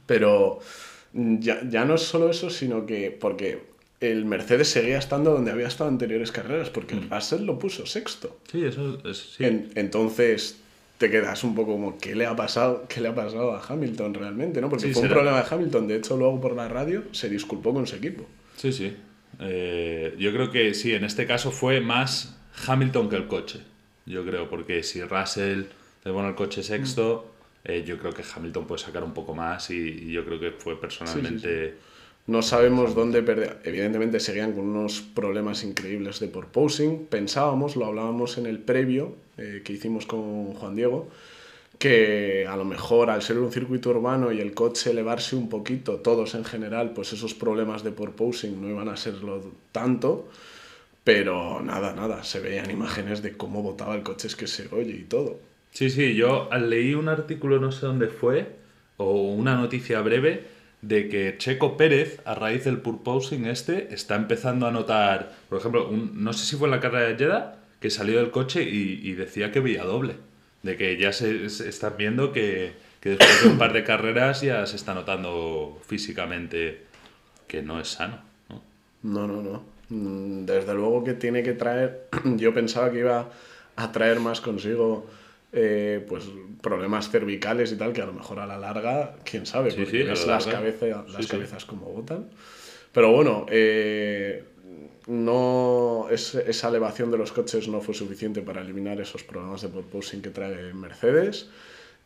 Pero 0.05 0.59
mm, 1.13 1.39
ya, 1.39 1.61
ya 1.69 1.85
no 1.85 1.95
es 1.95 2.01
solo 2.03 2.29
eso, 2.29 2.49
sino 2.49 2.85
que 2.85 3.11
porque 3.11 3.61
el 3.99 4.25
Mercedes 4.25 4.69
seguía 4.69 4.97
estando 4.99 5.31
donde 5.33 5.51
había 5.51 5.67
estado 5.67 5.89
anteriores 5.89 6.31
carreras, 6.31 6.69
porque 6.69 6.95
el 6.95 7.09
Russell 7.09 7.43
lo 7.45 7.57
puso 7.59 7.85
sexto. 7.85 8.37
Sí, 8.51 8.63
eso 8.63 8.99
es. 9.05 9.33
Sí. 9.37 9.43
En- 9.45 9.69
entonces 9.75 10.59
te 10.97 11.11
quedas 11.11 11.43
un 11.43 11.53
poco 11.55 11.73
como, 11.73 11.97
¿qué 11.99 12.15
le 12.15 12.25
ha 12.25 12.35
pasado, 12.35 12.85
qué 12.89 13.01
le 13.01 13.09
ha 13.09 13.15
pasado 13.15 13.53
a 13.55 13.63
Hamilton 13.67 14.13
realmente? 14.13 14.61
¿no? 14.61 14.69
Porque 14.69 14.87
Sí, 14.87 14.93
fue 14.93 15.03
un 15.03 15.09
problema 15.09 15.41
de 15.41 15.45
Hamilton. 15.49 15.87
De 15.87 15.95
hecho, 15.97 16.17
luego 16.17 16.39
por 16.41 16.55
la 16.55 16.67
radio 16.67 17.03
se 17.11 17.29
disculpó 17.29 17.73
con 17.73 17.85
su 17.85 17.95
equipo. 17.97 18.25
Sí, 18.55 18.71
sí. 18.71 18.95
Eh, 19.39 20.15
yo 20.17 20.31
creo 20.31 20.51
que 20.51 20.73
sí, 20.73 20.93
en 20.93 21.03
este 21.03 21.25
caso 21.25 21.51
fue 21.51 21.79
más 21.81 22.37
Hamilton 22.67 23.09
que 23.09 23.15
el 23.15 23.27
coche. 23.27 23.59
Yo 24.05 24.25
creo, 24.25 24.49
porque 24.49 24.83
si 24.83 25.03
Russell 25.03 25.63
le 26.03 26.11
pone 26.11 26.29
el 26.29 26.35
coche 26.35 26.63
sexto, 26.63 27.33
eh, 27.63 27.83
yo 27.85 27.97
creo 27.97 28.13
que 28.13 28.23
Hamilton 28.23 28.65
puede 28.65 28.81
sacar 28.81 29.03
un 29.03 29.13
poco 29.13 29.35
más 29.35 29.69
y, 29.69 29.75
y 29.75 30.11
yo 30.11 30.23
creo 30.25 30.39
que 30.39 30.51
fue 30.51 30.79
personalmente. 30.79 31.75
No 32.27 32.41
sabemos 32.41 32.93
dónde 32.93 33.23
perder. 33.23 33.61
Evidentemente 33.63 34.19
seguían 34.19 34.51
con 34.51 34.65
unos 34.65 35.01
problemas 35.01 35.63
increíbles 35.63 36.19
de 36.19 36.27
porposing. 36.27 37.05
Pensábamos, 37.05 37.77
lo 37.77 37.85
hablábamos 37.85 38.37
en 38.37 38.47
el 38.47 38.59
previo 38.59 39.15
eh, 39.37 39.61
que 39.63 39.73
hicimos 39.73 40.05
con 40.05 40.53
Juan 40.53 40.75
Diego, 40.75 41.09
que 41.79 42.47
a 42.47 42.55
lo 42.55 42.65
mejor 42.65 43.09
al 43.09 43.21
ser 43.21 43.37
un 43.37 43.51
circuito 43.51 43.89
urbano 43.91 44.31
y 44.31 44.39
el 44.39 44.53
coche 44.53 44.91
elevarse 44.91 45.35
un 45.35 45.49
poquito, 45.49 45.97
todos 45.97 46.33
en 46.35 46.43
general, 46.43 46.91
pues 46.93 47.13
esos 47.13 47.33
problemas 47.33 47.83
de 47.83 47.91
porposing 47.91 48.61
no 48.61 48.69
iban 48.69 48.89
a 48.89 48.97
serlo 48.97 49.41
tanto. 49.71 50.29
Pero 51.03 51.61
nada, 51.61 51.93
nada, 51.93 52.23
se 52.23 52.41
veían 52.41 52.69
imágenes 52.69 53.21
de 53.21 53.37
cómo 53.37 53.63
botaba 53.63 53.95
el 53.95 54.03
coche, 54.03 54.27
es 54.27 54.35
que 54.35 54.47
se 54.47 54.67
oye 54.75 54.91
y 54.91 55.03
todo. 55.03 55.39
Sí, 55.71 55.89
sí, 55.89 56.15
yo 56.15 56.49
leí 56.59 56.95
un 56.95 57.07
artículo, 57.07 57.59
no 57.59 57.71
sé 57.71 57.85
dónde 57.85 58.07
fue, 58.07 58.55
o 58.97 59.31
una 59.31 59.55
noticia 59.55 60.01
breve, 60.01 60.43
de 60.81 61.07
que 61.07 61.35
Checo 61.37 61.77
Pérez, 61.77 62.19
a 62.25 62.35
raíz 62.35 62.65
del 62.65 62.81
purposing 62.81 63.45
este, 63.45 63.93
está 63.93 64.15
empezando 64.15 64.67
a 64.67 64.71
notar, 64.71 65.33
por 65.49 65.59
ejemplo, 65.59 65.89
no 65.91 66.33
sé 66.33 66.45
si 66.45 66.55
fue 66.57 66.67
en 66.67 66.71
la 66.71 66.79
carrera 66.79 67.07
de 67.07 67.15
Jeddah, 67.15 67.59
que 67.79 67.89
salió 67.89 68.17
del 68.17 68.31
coche 68.31 68.63
y, 68.63 68.99
y 69.01 69.13
decía 69.13 69.51
que 69.51 69.59
veía 69.59 69.83
doble. 69.85 70.15
De 70.63 70.75
que 70.77 70.97
ya 70.97 71.13
se, 71.13 71.49
se 71.49 71.69
están 71.69 71.93
viendo 71.97 72.33
que, 72.33 72.73
que 72.99 73.09
después 73.09 73.43
de 73.43 73.49
un 73.49 73.57
par 73.57 73.73
de 73.73 73.83
carreras 73.83 74.41
ya 74.41 74.65
se 74.65 74.75
está 74.75 74.93
notando 74.93 75.79
físicamente 75.87 76.83
que 77.47 77.61
no 77.61 77.79
es 77.79 77.89
sano. 77.89 78.19
¿no? 78.49 78.61
No, 79.03 79.27
no, 79.27 79.41
no. 79.41 79.63
Desde 79.89 80.73
luego 80.73 81.03
que 81.03 81.13
tiene 81.13 81.43
que 81.43 81.53
traer. 81.53 82.07
Yo 82.37 82.53
pensaba 82.53 82.91
que 82.91 82.99
iba 82.99 83.29
a 83.75 83.91
traer 83.91 84.19
más 84.19 84.41
consigo 84.41 85.07
eh, 85.53 86.03
pues 86.09 86.25
problemas 86.61 87.09
cervicales 87.09 87.71
y 87.71 87.77
tal, 87.77 87.93
que 87.93 88.01
a 88.01 88.05
lo 88.05 88.13
mejor 88.13 88.39
a 88.39 88.45
la 88.47 88.57
larga, 88.57 89.15
quién 89.23 89.45
sabe, 89.45 89.71
Sí, 89.71 89.77
porque 89.77 89.91
sí, 89.91 90.01
a 90.01 90.05
ves 90.09 90.27
la 90.27 90.33
las, 90.33 90.47
cabeza- 90.47 91.05
las 91.07 91.25
sí. 91.25 91.31
cabezas 91.31 91.63
como 91.65 91.85
botan. 91.87 92.25
Pero 92.91 93.11
bueno, 93.13 93.45
eh, 93.49 94.43
no 95.07 96.07
es- 96.11 96.35
esa 96.35 96.69
elevación 96.69 97.11
de 97.11 97.17
los 97.17 97.31
coches 97.31 97.67
no 97.67 97.81
fue 97.81 97.93
suficiente 97.93 98.41
para 98.41 98.61
eliminar 98.61 98.99
esos 99.01 99.23
problemas 99.23 99.61
de 99.61 99.69
porposing 99.69 100.21
que 100.21 100.29
trae 100.29 100.73
Mercedes. 100.73 101.49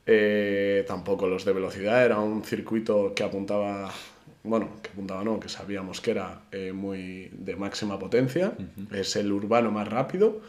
Eh, 0.05 0.83
tampoco 0.87 1.27
los 1.27 1.45
de 1.45 1.53
velocidad, 1.53 2.03
era 2.03 2.19
un 2.19 2.43
circuito 2.43 3.13
que 3.15 3.23
apuntaba, 3.23 3.91
bueno, 4.43 4.69
que 4.81 4.89
apuntaba 4.89 5.23
no, 5.23 5.39
que 5.39 5.47
sabíamos 5.49 6.01
que 6.01 6.11
era 6.11 6.41
eh, 6.51 6.73
muy 6.73 7.29
de 7.33 7.55
máxima 7.55 7.99
potencia, 7.99 8.53
es 8.91 9.15
el 9.15 9.31
urbano 9.31 9.71
más 9.71 9.87
rápido 9.87 10.41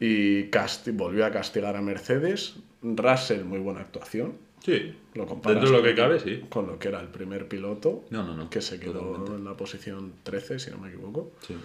y 0.00 0.44
casti- 0.50 0.92
volvió 0.92 1.24
a 1.24 1.30
castigar 1.30 1.76
a 1.76 1.82
Mercedes. 1.82 2.54
Russell, 2.82 3.44
muy 3.44 3.58
buena 3.60 3.80
actuación, 3.80 4.32
Sí, 4.64 4.94
lo 5.14 5.26
comparas 5.26 5.60
dentro 5.62 5.70
de 5.70 5.82
lo 5.82 5.82
que 5.88 5.94
cabe, 6.00 6.20
sí. 6.20 6.44
con 6.48 6.66
lo 6.66 6.78
que 6.78 6.88
era 6.88 7.00
el 7.00 7.08
primer 7.08 7.48
piloto, 7.48 8.04
No, 8.10 8.22
no, 8.24 8.36
no. 8.36 8.50
que 8.50 8.60
se 8.60 8.78
quedó 8.78 8.92
totalmente. 9.00 9.32
en 9.36 9.44
la 9.44 9.56
posición 9.56 10.12
13, 10.22 10.58
si 10.58 10.70
no 10.70 10.78
me 10.78 10.88
equivoco. 10.88 11.32
Sí. 11.46 11.56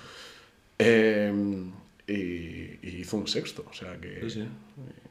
Eh, 0.79 1.31
y, 2.07 2.13
y 2.13 2.97
hizo 2.99 3.17
un 3.17 3.27
sexto, 3.27 3.65
o 3.69 3.73
sea 3.73 3.97
que 3.99 4.21
Sí, 4.21 4.29
sí. 4.29 4.47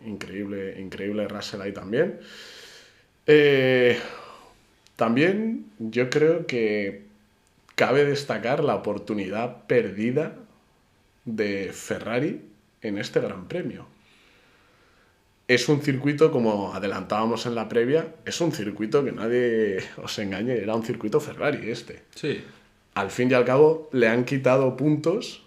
increíble, 0.07 0.81
increíble 0.81 1.26
Russell 1.29 1.61
ahí 1.61 1.73
también. 1.73 2.21
Eh, 3.26 3.99
También 4.97 5.67
yo 5.79 6.09
creo 6.09 6.47
que 6.47 7.03
cabe 7.75 8.05
destacar 8.05 8.62
la 8.62 8.76
oportunidad 8.76 9.67
perdida 9.67 10.37
de 11.25 11.71
Ferrari 11.73 12.43
en 12.83 12.99
este 12.99 13.19
Gran 13.21 13.49
Premio. 13.49 13.87
Es 15.47 15.69
un 15.69 15.83
circuito, 15.83 16.31
como 16.31 16.75
adelantábamos 16.75 17.45
en 17.47 17.55
la 17.55 17.69
previa, 17.69 18.15
es 18.25 18.41
un 18.41 18.53
circuito 18.53 19.05
que 19.05 19.13
nadie 19.13 19.79
os 20.03 20.19
engañe, 20.19 20.57
era 20.57 20.75
un 20.75 20.85
circuito 20.85 21.21
Ferrari 21.21 21.71
este. 21.71 22.03
Sí. 22.15 22.43
Al 22.95 23.11
fin 23.11 23.31
y 23.31 23.35
al 23.35 23.45
cabo 23.45 23.89
le 23.93 24.09
han 24.09 24.25
quitado 24.25 24.77
puntos 24.77 25.45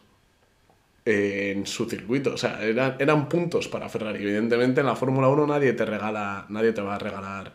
en 1.06 1.66
su 1.66 1.86
circuito. 1.90 2.34
O 2.34 2.38
sea, 2.38 2.62
eran, 2.62 2.98
eran 3.00 3.30
puntos 3.30 3.70
para 3.70 3.88
Ferrari. 3.88 4.22
Evidentemente 4.22 4.82
en 4.82 4.88
la 4.88 4.96
Fórmula 4.96 5.30
1 5.30 5.48
nadie 5.48 5.74
te 5.74 5.86
regala, 5.86 6.46
nadie 6.50 6.74
te 6.74 6.82
va 6.82 6.96
a 6.96 7.00
regalar 7.00 7.54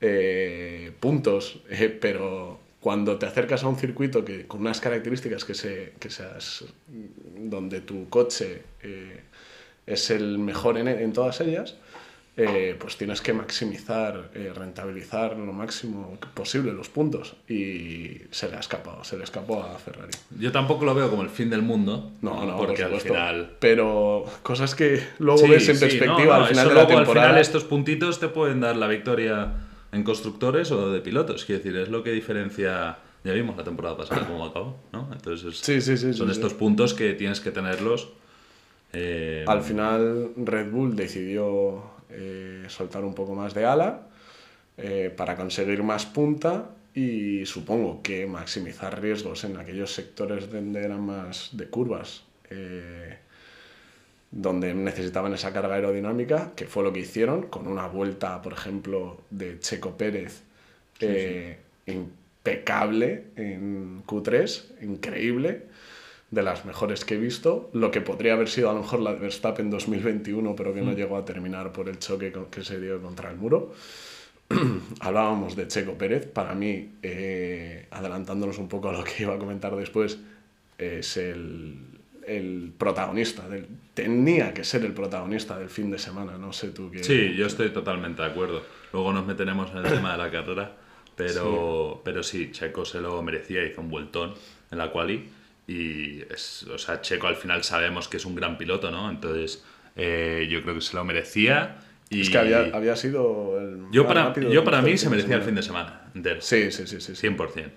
eh, 0.00 0.92
puntos, 0.98 1.60
eh, 1.70 1.96
pero 2.00 2.58
cuando 2.80 3.18
te 3.18 3.26
acercas 3.26 3.64
a 3.64 3.68
un 3.68 3.76
circuito 3.76 4.24
que, 4.24 4.46
con 4.46 4.60
unas 4.60 4.80
características 4.80 5.44
que, 5.44 5.54
se, 5.54 5.92
que 5.98 6.08
seas, 6.08 6.64
donde 7.36 7.80
tu 7.80 8.08
coche 8.08 8.62
eh, 8.82 9.20
es 9.86 10.10
el 10.10 10.38
mejor 10.38 10.78
en, 10.78 10.88
en 10.88 11.12
todas 11.12 11.40
ellas, 11.40 11.76
eh, 12.38 12.76
pues 12.78 12.98
tienes 12.98 13.22
que 13.22 13.32
maximizar, 13.32 14.30
eh, 14.34 14.52
rentabilizar 14.54 15.36
lo 15.38 15.52
máximo 15.54 16.18
posible 16.34 16.72
los 16.72 16.88
puntos. 16.90 17.34
Y 17.48 18.20
se 18.30 18.50
le 18.50 18.56
ha 18.56 18.60
escapado, 18.60 19.02
se 19.04 19.16
le 19.16 19.24
escapó 19.24 19.62
a 19.62 19.78
Ferrari. 19.78 20.10
Yo 20.38 20.52
tampoco 20.52 20.84
lo 20.84 20.94
veo 20.94 21.08
como 21.08 21.22
el 21.22 21.30
fin 21.30 21.48
del 21.48 21.62
mundo. 21.62 22.12
No, 22.20 22.44
no, 22.44 22.58
porque 22.58 22.82
por 22.84 22.92
al 22.94 23.00
final. 23.00 23.56
Pero 23.58 24.24
cosas 24.42 24.74
que 24.74 25.02
luego 25.18 25.38
Sí, 25.38 25.48
ves 25.48 25.68
en 25.70 25.76
sí, 25.76 25.80
perspectiva 25.80 26.14
no, 26.18 26.24
no, 26.26 26.32
al 26.34 26.46
final 26.48 26.68
de 26.68 26.74
la 26.74 26.86
temporada. 26.86 27.26
Al 27.28 27.28
final 27.30 27.40
estos 27.40 27.64
puntitos 27.64 28.20
te 28.20 28.28
pueden 28.28 28.60
dar 28.60 28.76
la 28.76 28.88
victoria 28.88 29.54
en 29.92 30.02
constructores 30.02 30.70
o 30.72 30.90
de 30.92 31.00
pilotos. 31.00 31.46
Quiero 31.46 31.62
decir, 31.62 31.76
es 31.80 31.88
lo 31.88 32.02
que 32.02 32.10
diferencia. 32.10 32.98
Ya 33.24 33.32
vimos 33.32 33.56
la 33.56 33.64
temporada 33.64 33.96
pasada 33.96 34.26
cómo 34.26 34.44
acabó, 34.44 34.76
¿no? 34.92 35.08
Entonces 35.10 35.54
es- 35.66 35.82
Sí, 35.82 36.12
son 36.12 36.30
estos 36.30 36.52
puntos 36.52 36.92
que 36.92 37.14
tienes 37.14 37.40
que 37.40 37.50
tenerlos. 37.50 38.10
Eh, 38.98 39.44
Al 39.46 39.62
final 39.62 40.32
Red 40.36 40.70
Bull 40.70 40.96
decidió 40.96 41.82
eh, 42.08 42.64
soltar 42.68 43.04
un 43.04 43.14
poco 43.14 43.34
más 43.34 43.52
de 43.52 43.66
ala 43.66 44.06
eh, 44.78 45.12
para 45.14 45.36
conseguir 45.36 45.82
más 45.82 46.06
punta 46.06 46.70
y 46.94 47.44
supongo 47.44 48.00
que 48.02 48.26
maximizar 48.26 49.00
riesgos 49.00 49.44
en 49.44 49.58
aquellos 49.58 49.92
sectores 49.92 50.50
donde 50.50 50.82
eran 50.82 51.02
más 51.02 51.50
de 51.52 51.66
curvas, 51.66 52.24
donde 54.30 54.72
necesitaban 54.72 55.34
esa 55.34 55.52
carga 55.52 55.74
aerodinámica, 55.74 56.52
que 56.56 56.66
fue 56.66 56.82
lo 56.82 56.94
que 56.94 57.00
hicieron 57.00 57.48
con 57.48 57.66
una 57.66 57.86
vuelta, 57.86 58.40
por 58.40 58.54
ejemplo, 58.54 59.20
de 59.28 59.58
Checo 59.60 59.98
Pérez 59.98 60.42
impecable 61.84 63.24
en 63.36 64.02
Q3, 64.06 64.82
increíble 64.82 65.64
de 66.30 66.42
las 66.42 66.64
mejores 66.64 67.04
que 67.04 67.14
he 67.14 67.18
visto, 67.18 67.70
lo 67.72 67.90
que 67.90 68.00
podría 68.00 68.32
haber 68.32 68.48
sido 68.48 68.70
a 68.70 68.74
lo 68.74 68.80
mejor 68.80 69.00
la 69.00 69.12
de 69.12 69.20
Verstappen 69.20 69.70
2021, 69.70 70.56
pero 70.56 70.74
que 70.74 70.82
no 70.82 70.92
llegó 70.92 71.16
a 71.16 71.24
terminar 71.24 71.72
por 71.72 71.88
el 71.88 71.98
choque 71.98 72.32
que 72.50 72.64
se 72.64 72.80
dio 72.80 73.00
contra 73.00 73.30
el 73.30 73.36
muro. 73.36 73.72
Hablábamos 75.00 75.54
de 75.54 75.68
Checo 75.68 75.94
Pérez, 75.94 76.26
para 76.26 76.54
mí, 76.54 76.94
eh, 77.02 77.86
adelantándonos 77.90 78.58
un 78.58 78.68
poco 78.68 78.88
a 78.88 78.92
lo 78.92 79.04
que 79.04 79.22
iba 79.22 79.34
a 79.34 79.38
comentar 79.38 79.74
después, 79.76 80.18
es 80.78 81.16
el, 81.16 81.78
el 82.26 82.72
protagonista, 82.76 83.48
del, 83.48 83.66
tenía 83.94 84.52
que 84.52 84.64
ser 84.64 84.84
el 84.84 84.92
protagonista 84.92 85.56
del 85.58 85.70
fin 85.70 85.90
de 85.90 85.98
semana, 85.98 86.36
no 86.38 86.52
sé 86.52 86.70
tú 86.70 86.90
qué... 86.90 87.04
Sí, 87.04 87.34
yo 87.36 87.46
estoy 87.46 87.70
totalmente 87.70 88.22
de 88.22 88.28
acuerdo. 88.28 88.62
Luego 88.92 89.12
nos 89.12 89.26
meteremos 89.26 89.70
en 89.70 89.78
el 89.78 89.84
tema 89.84 90.12
de 90.12 90.18
la 90.18 90.30
carrera, 90.30 90.76
pero 91.14 91.94
sí, 91.94 92.00
pero 92.04 92.22
sí 92.22 92.50
Checo 92.50 92.84
se 92.84 93.00
lo 93.00 93.22
merecía, 93.22 93.64
hizo 93.64 93.80
un 93.80 93.90
vueltón 93.90 94.34
en 94.70 94.78
la 94.78 94.90
quali 94.90 95.28
y 95.66 96.22
es, 96.32 96.64
o 96.64 96.78
sea, 96.78 97.00
Checo 97.00 97.26
al 97.26 97.36
final 97.36 97.64
sabemos 97.64 98.08
que 98.08 98.18
es 98.18 98.24
un 98.24 98.34
gran 98.34 98.56
piloto, 98.58 98.90
¿no? 98.90 99.10
Entonces 99.10 99.64
eh, 99.96 100.46
yo 100.50 100.62
creo 100.62 100.74
que 100.74 100.80
se 100.80 100.94
lo 100.96 101.04
merecía 101.04 101.78
y 102.08 102.20
Es 102.20 102.30
que 102.30 102.38
había, 102.38 102.70
había 102.72 102.94
sido 102.96 103.58
el 103.60 103.78
yo 103.90 104.04
más 104.04 104.08
para, 104.12 104.24
rápido 104.26 104.52
yo 104.52 104.62
para 104.62 104.80
mí 104.82 104.96
se 104.96 105.10
merecía 105.10 105.36
el 105.36 105.42
fin 105.42 105.54
de 105.56 105.62
semana 105.62 106.02
entero, 106.14 106.40
Sí, 106.40 106.70
sí, 106.70 106.86
sí, 106.86 107.00
sí. 107.00 107.14
sí. 107.16 107.26
100%. 107.28 107.70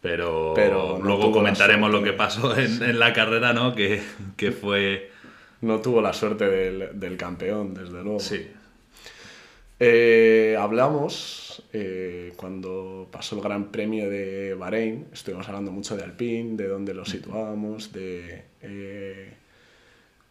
Pero, 0.00 0.52
Pero 0.56 0.98
no 0.98 1.04
luego 1.04 1.30
comentaremos 1.30 1.90
lo 1.90 2.02
que 2.02 2.12
pasó 2.12 2.56
en, 2.56 2.82
en 2.82 2.98
la 2.98 3.12
carrera, 3.12 3.52
¿no? 3.52 3.74
Que, 3.74 4.02
que 4.36 4.50
fue... 4.50 5.10
No 5.60 5.80
tuvo 5.80 6.00
la 6.02 6.12
suerte 6.12 6.48
del, 6.48 6.98
del 6.98 7.16
campeón, 7.16 7.72
desde 7.74 8.02
luego. 8.02 8.18
Sí, 8.18 8.48
Eh, 9.78 10.56
hablamos 10.58 11.41
eh, 11.72 12.32
cuando 12.36 13.08
pasó 13.10 13.36
el 13.36 13.42
Gran 13.42 13.70
Premio 13.72 14.08
de 14.08 14.54
Bahrein, 14.54 15.06
estuvimos 15.12 15.46
hablando 15.48 15.70
mucho 15.72 15.96
de 15.96 16.04
Alpine, 16.04 16.56
de 16.56 16.68
dónde 16.68 16.94
lo 16.94 17.04
situábamos, 17.04 17.92
de 17.92 18.44
eh, 18.62 19.34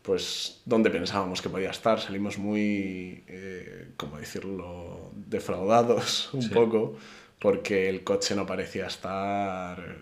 pues 0.02 0.62
dónde 0.66 0.90
pensábamos 0.90 1.42
que 1.42 1.50
podía 1.50 1.70
estar. 1.72 2.00
Salimos 2.00 2.38
muy, 2.38 3.24
eh, 3.28 3.90
¿cómo 3.98 4.18
decirlo?, 4.18 5.12
defraudados 5.16 6.30
un 6.34 6.42
Sí. 6.42 6.50
poco 6.50 6.96
porque 7.40 7.90
el 7.90 8.04
coche 8.04 8.36
no 8.36 8.46
parecía 8.46 8.86
estar, 8.88 9.98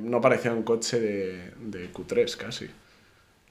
no 0.00 0.20
parecía 0.20 0.52
un 0.52 0.62
coche 0.62 1.00
de, 1.00 1.50
de 1.60 1.92
Q3 1.92 2.36
casi. 2.36 2.66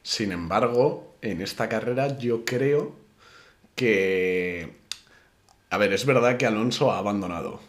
Sin 0.01 0.31
embargo, 0.31 1.15
en 1.21 1.41
esta 1.41 1.67
carrera 1.69 2.17
yo 2.17 2.45
creo 2.45 2.95
que... 3.75 4.69
A 5.73 5.77
ver, 5.77 5.91
es 5.91 6.05
verdad 6.05 6.37
que 6.37 6.45
Alonso 6.45 6.91
ha 6.91 6.99
abandonado. 6.99 7.59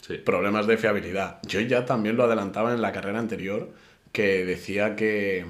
sí. 0.00 0.14
Problemas 0.18 0.66
de 0.66 0.76
fiabilidad. 0.78 1.38
Yo 1.46 1.60
ya 1.60 1.84
también 1.84 2.16
lo 2.16 2.24
adelantaba 2.24 2.72
en 2.72 2.80
la 2.82 2.92
carrera 2.92 3.18
anterior, 3.18 3.72
que 4.12 4.44
decía 4.44 4.96
que... 4.96 5.44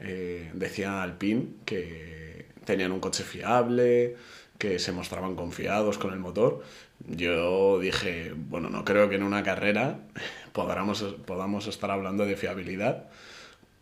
eh, 0.00 0.50
decía 0.54 1.02
Alpine 1.02 1.48
que 1.64 2.46
tenían 2.64 2.92
un 2.92 3.00
coche 3.00 3.24
fiable, 3.24 4.16
que 4.58 4.78
se 4.78 4.92
mostraban 4.92 5.36
confiados 5.36 5.98
con 5.98 6.12
el 6.14 6.18
motor. 6.20 6.62
Yo 7.06 7.78
dije, 7.78 8.32
bueno, 8.34 8.70
no 8.70 8.84
creo 8.84 9.08
que 9.10 9.16
en 9.16 9.22
una 9.22 9.42
carrera 9.42 9.98
podamos, 10.52 11.02
podamos 11.26 11.66
estar 11.66 11.90
hablando 11.90 12.24
de 12.26 12.36
fiabilidad, 12.36 13.04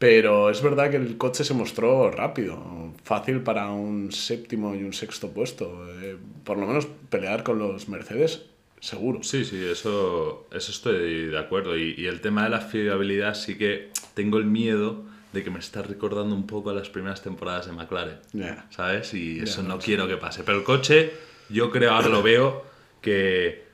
pero 0.04 0.50
es 0.50 0.61
verdad 0.61 0.90
que 0.90 0.99
el 0.99 1.16
coche 1.16 1.44
se 1.44 1.54
mostró 1.54 2.11
rápido, 2.11 2.92
fácil 3.04 3.40
para 3.40 3.70
un 3.70 4.12
séptimo 4.12 4.75
y 4.75 4.82
un 4.82 4.92
sexto 4.92 5.30
puesto. 5.30 5.88
Eh, 6.02 6.18
por 6.44 6.58
lo 6.58 6.66
menos 6.66 6.87
pelear 7.08 7.42
con 7.42 7.58
los 7.58 7.88
Mercedes, 7.88 8.42
seguro. 8.80 9.23
Sí, 9.23 9.46
sí, 9.46 9.64
eso, 9.64 10.46
eso 10.52 10.73
estoy 10.73 11.28
de 11.28 11.38
acuerdo. 11.38 11.75
Y, 11.78 11.94
y 11.96 12.04
el 12.04 12.20
tema 12.20 12.44
de 12.44 12.50
la 12.50 12.61
fiabilidad 12.61 13.32
sí 13.34 13.56
que 13.56 13.92
tengo 14.12 14.37
el 14.37 14.44
miedo 14.44 15.04
de 15.32 15.42
que 15.42 15.49
me 15.50 15.58
está 15.58 15.80
recordando 15.80 16.34
un 16.34 16.46
poco 16.46 16.68
a 16.68 16.75
las 16.75 16.90
primeras 16.90 17.23
temporadas 17.23 17.64
de 17.64 17.73
McLaren. 17.73 18.18
Ya. 18.34 18.66
¿Sabes? 18.68 19.14
Y 19.14 19.40
eso 19.40 19.62
no 19.62 19.70
no 19.70 19.78
quiero 19.78 20.06
que 20.06 20.18
pase. 20.18 20.44
Pero 20.44 20.58
el 20.58 20.64
coche, 20.64 21.14
yo 21.49 21.70
creo, 21.70 21.92
ahora 21.92 22.11
lo 22.11 22.23
veo, 22.23 22.62
que, 23.00 23.64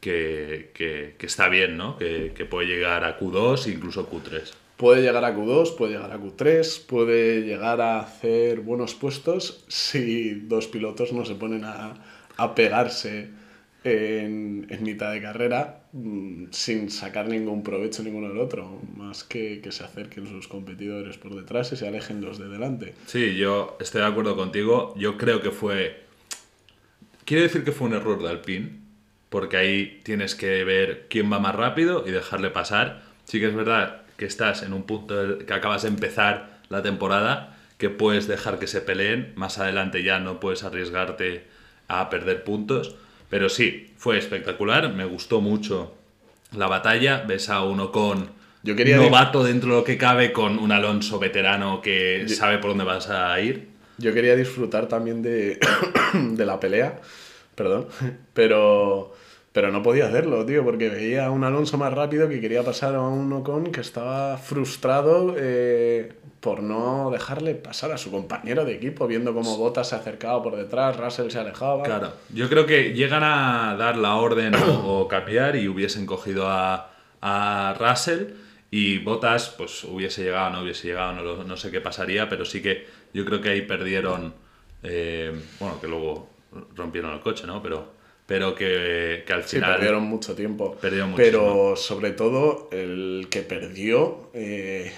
que, 0.00 0.72
que, 0.74 1.14
que 1.16 1.26
está 1.26 1.48
bien, 1.48 1.76
¿no? 1.76 1.96
Que, 1.96 2.32
que 2.34 2.44
puede 2.44 2.66
llegar 2.66 3.04
a 3.04 3.20
Q2 3.20 3.68
e 3.68 3.70
incluso 3.70 4.10
Q3. 4.10 4.65
Puede 4.76 5.00
llegar 5.00 5.24
a 5.24 5.34
Q2, 5.34 5.74
puede 5.76 5.92
llegar 5.94 6.12
a 6.12 6.18
Q3, 6.18 6.86
puede 6.86 7.42
llegar 7.42 7.80
a 7.80 8.00
hacer 8.00 8.60
buenos 8.60 8.94
puestos 8.94 9.64
si 9.68 10.32
dos 10.32 10.66
pilotos 10.66 11.14
no 11.14 11.24
se 11.24 11.34
ponen 11.34 11.64
a, 11.64 11.94
a 12.36 12.54
pegarse 12.54 13.30
en, 13.84 14.66
en 14.68 14.82
mitad 14.82 15.12
de 15.12 15.22
carrera 15.22 15.80
mm, 15.92 16.46
sin 16.50 16.90
sacar 16.90 17.28
ningún 17.28 17.62
provecho 17.62 18.02
ninguno 18.02 18.28
del 18.28 18.38
otro, 18.38 18.80
más 18.96 19.24
que 19.24 19.60
que 19.62 19.72
se 19.72 19.84
acerquen 19.84 20.26
sus 20.26 20.46
competidores 20.48 21.16
por 21.16 21.34
detrás 21.34 21.72
y 21.72 21.76
se 21.76 21.86
alejen 21.88 22.20
los 22.20 22.38
de 22.38 22.48
delante. 22.48 22.94
Sí, 23.06 23.36
yo 23.36 23.78
estoy 23.80 24.02
de 24.02 24.08
acuerdo 24.08 24.36
contigo. 24.36 24.94
Yo 24.98 25.16
creo 25.16 25.40
que 25.40 25.52
fue. 25.52 26.04
Quiero 27.24 27.44
decir 27.44 27.64
que 27.64 27.72
fue 27.72 27.88
un 27.88 27.94
error 27.94 28.22
de 28.22 28.28
Alpine, 28.28 28.72
porque 29.30 29.56
ahí 29.56 30.00
tienes 30.02 30.34
que 30.34 30.64
ver 30.64 31.06
quién 31.08 31.32
va 31.32 31.38
más 31.38 31.54
rápido 31.54 32.04
y 32.06 32.10
dejarle 32.10 32.50
pasar. 32.50 33.02
Sí 33.24 33.40
que 33.40 33.46
es 33.46 33.54
verdad 33.54 34.05
que 34.16 34.24
estás 34.26 34.62
en 34.62 34.72
un 34.72 34.84
punto 34.84 35.14
del- 35.16 35.44
que 35.46 35.52
acabas 35.54 35.82
de 35.82 35.88
empezar 35.88 36.58
la 36.68 36.82
temporada, 36.82 37.56
que 37.78 37.90
puedes 37.90 38.26
dejar 38.26 38.58
que 38.58 38.66
se 38.66 38.80
peleen. 38.80 39.32
Más 39.36 39.58
adelante 39.58 40.02
ya 40.02 40.18
no 40.20 40.40
puedes 40.40 40.64
arriesgarte 40.64 41.44
a 41.88 42.08
perder 42.10 42.42
puntos. 42.44 42.96
Pero 43.28 43.48
sí, 43.48 43.92
fue 43.96 44.18
espectacular. 44.18 44.92
Me 44.94 45.04
gustó 45.04 45.40
mucho 45.40 45.94
la 46.56 46.66
batalla. 46.68 47.24
Ves 47.26 47.50
a 47.50 47.62
uno 47.64 47.92
con 47.92 48.30
Yo 48.62 48.74
quería 48.76 48.96
novato 48.96 49.44
dentro 49.44 49.70
de 49.70 49.76
lo 49.80 49.84
que 49.84 49.98
cabe 49.98 50.32
con 50.32 50.58
un 50.58 50.72
Alonso 50.72 51.18
veterano 51.18 51.82
que 51.82 52.26
sabe 52.28 52.58
por 52.58 52.70
dónde 52.70 52.84
vas 52.84 53.10
a 53.10 53.38
ir. 53.40 53.68
Yo 53.98 54.12
quería 54.14 54.36
disfrutar 54.36 54.86
también 54.86 55.22
de, 55.22 55.58
de 56.14 56.46
la 56.46 56.60
pelea, 56.60 57.00
perdón, 57.54 57.88
pero, 58.34 59.14
Pero 59.56 59.72
no 59.72 59.82
podía 59.82 60.08
hacerlo, 60.08 60.44
tío, 60.44 60.62
porque 60.62 60.90
veía 60.90 61.24
a 61.24 61.30
un 61.30 61.42
Alonso 61.42 61.78
más 61.78 61.90
rápido 61.90 62.28
que 62.28 62.42
quería 62.42 62.62
pasar 62.62 62.94
a 62.94 63.00
un 63.00 63.32
Ocon 63.32 63.72
que 63.72 63.80
estaba 63.80 64.36
frustrado 64.36 65.34
eh, 65.38 66.12
por 66.40 66.62
no 66.62 67.10
dejarle 67.10 67.54
pasar 67.54 67.90
a 67.90 67.96
su 67.96 68.10
compañero 68.10 68.66
de 68.66 68.74
equipo, 68.74 69.06
viendo 69.06 69.32
cómo 69.32 69.56
Bottas 69.56 69.88
se 69.88 69.94
acercaba 69.94 70.42
por 70.42 70.56
detrás, 70.56 70.98
Russell 70.98 71.30
se 71.30 71.38
alejaba. 71.38 71.84
Claro, 71.84 72.12
yo 72.34 72.50
creo 72.50 72.66
que 72.66 72.92
llegan 72.92 73.22
a 73.24 73.76
dar 73.78 73.96
la 73.96 74.16
orden 74.16 74.54
o, 74.56 75.00
o 75.00 75.08
cambiar 75.08 75.56
y 75.56 75.68
hubiesen 75.68 76.04
cogido 76.04 76.48
a, 76.50 76.90
a 77.22 77.74
Russell 77.80 78.34
y 78.70 78.98
Bottas 78.98 79.54
pues 79.56 79.84
hubiese 79.84 80.22
llegado, 80.24 80.50
no 80.50 80.60
hubiese 80.64 80.88
llegado, 80.88 81.14
no, 81.14 81.22
lo- 81.22 81.44
no 81.44 81.56
sé 81.56 81.70
qué 81.70 81.80
pasaría, 81.80 82.28
pero 82.28 82.44
sí 82.44 82.60
que 82.60 82.86
yo 83.14 83.24
creo 83.24 83.40
que 83.40 83.48
ahí 83.48 83.62
perdieron, 83.62 84.34
eh, 84.82 85.32
bueno, 85.58 85.80
que 85.80 85.88
luego 85.88 86.28
rompieron 86.74 87.14
el 87.14 87.20
coche, 87.20 87.46
¿no? 87.46 87.62
Pero, 87.62 87.96
pero 88.26 88.54
que, 88.54 89.22
que 89.26 89.32
al 89.32 89.44
Sí, 89.44 89.56
final... 89.56 89.74
perdieron 89.74 90.04
mucho 90.04 90.34
tiempo. 90.34 90.76
Perdieron 90.80 91.14
Pero 91.14 91.76
sobre 91.76 92.10
todo 92.12 92.68
el 92.72 93.28
que 93.30 93.42
perdió 93.42 94.30
eh, 94.34 94.92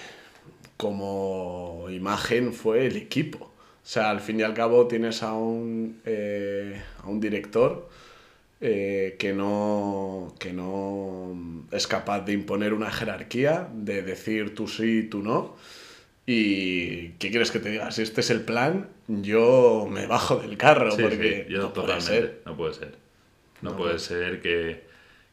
como 0.77 1.87
imagen 1.91 2.53
fue 2.53 2.87
el 2.87 2.97
equipo. 2.97 3.45
O 3.45 3.91
sea, 3.91 4.11
al 4.11 4.21
fin 4.21 4.41
y 4.41 4.43
al 4.43 4.55
cabo 4.55 4.87
tienes 4.87 5.23
a 5.23 5.33
un, 5.35 6.01
eh, 6.05 6.81
a 7.03 7.09
un 7.09 7.21
director 7.21 7.89
eh, 8.61 9.17
que, 9.19 9.33
no, 9.33 10.35
que 10.39 10.53
no 10.53 11.67
es 11.71 11.87
capaz 11.87 12.21
de 12.21 12.33
imponer 12.33 12.75
una 12.75 12.91
jerarquía, 12.91 13.69
de 13.73 14.03
decir 14.03 14.55
tú 14.55 14.69
sí, 14.69 15.05
tú 15.05 15.23
no. 15.23 15.57
¿Y 16.27 17.11
qué 17.13 17.31
quieres 17.31 17.51
que 17.51 17.59
te 17.59 17.71
diga? 17.71 17.91
Si 17.91 18.03
este 18.03 18.21
es 18.21 18.31
el 18.31 18.43
plan, 18.43 18.89
yo 19.09 19.87
me 19.91 20.07
bajo 20.07 20.37
del 20.37 20.59
carro 20.59 20.91
Sí, 20.91 21.03
porque 21.03 21.45
sí, 21.49 21.53
yo 21.53 21.63
no 21.63 21.73
puede 21.73 22.01
ser. 22.01 22.43
No 22.45 22.57
puede 22.57 22.75
ser. 22.75 23.08
No, 23.62 23.71
No 23.71 23.77
puede 23.77 23.99
ser 23.99 24.41
que, 24.41 24.87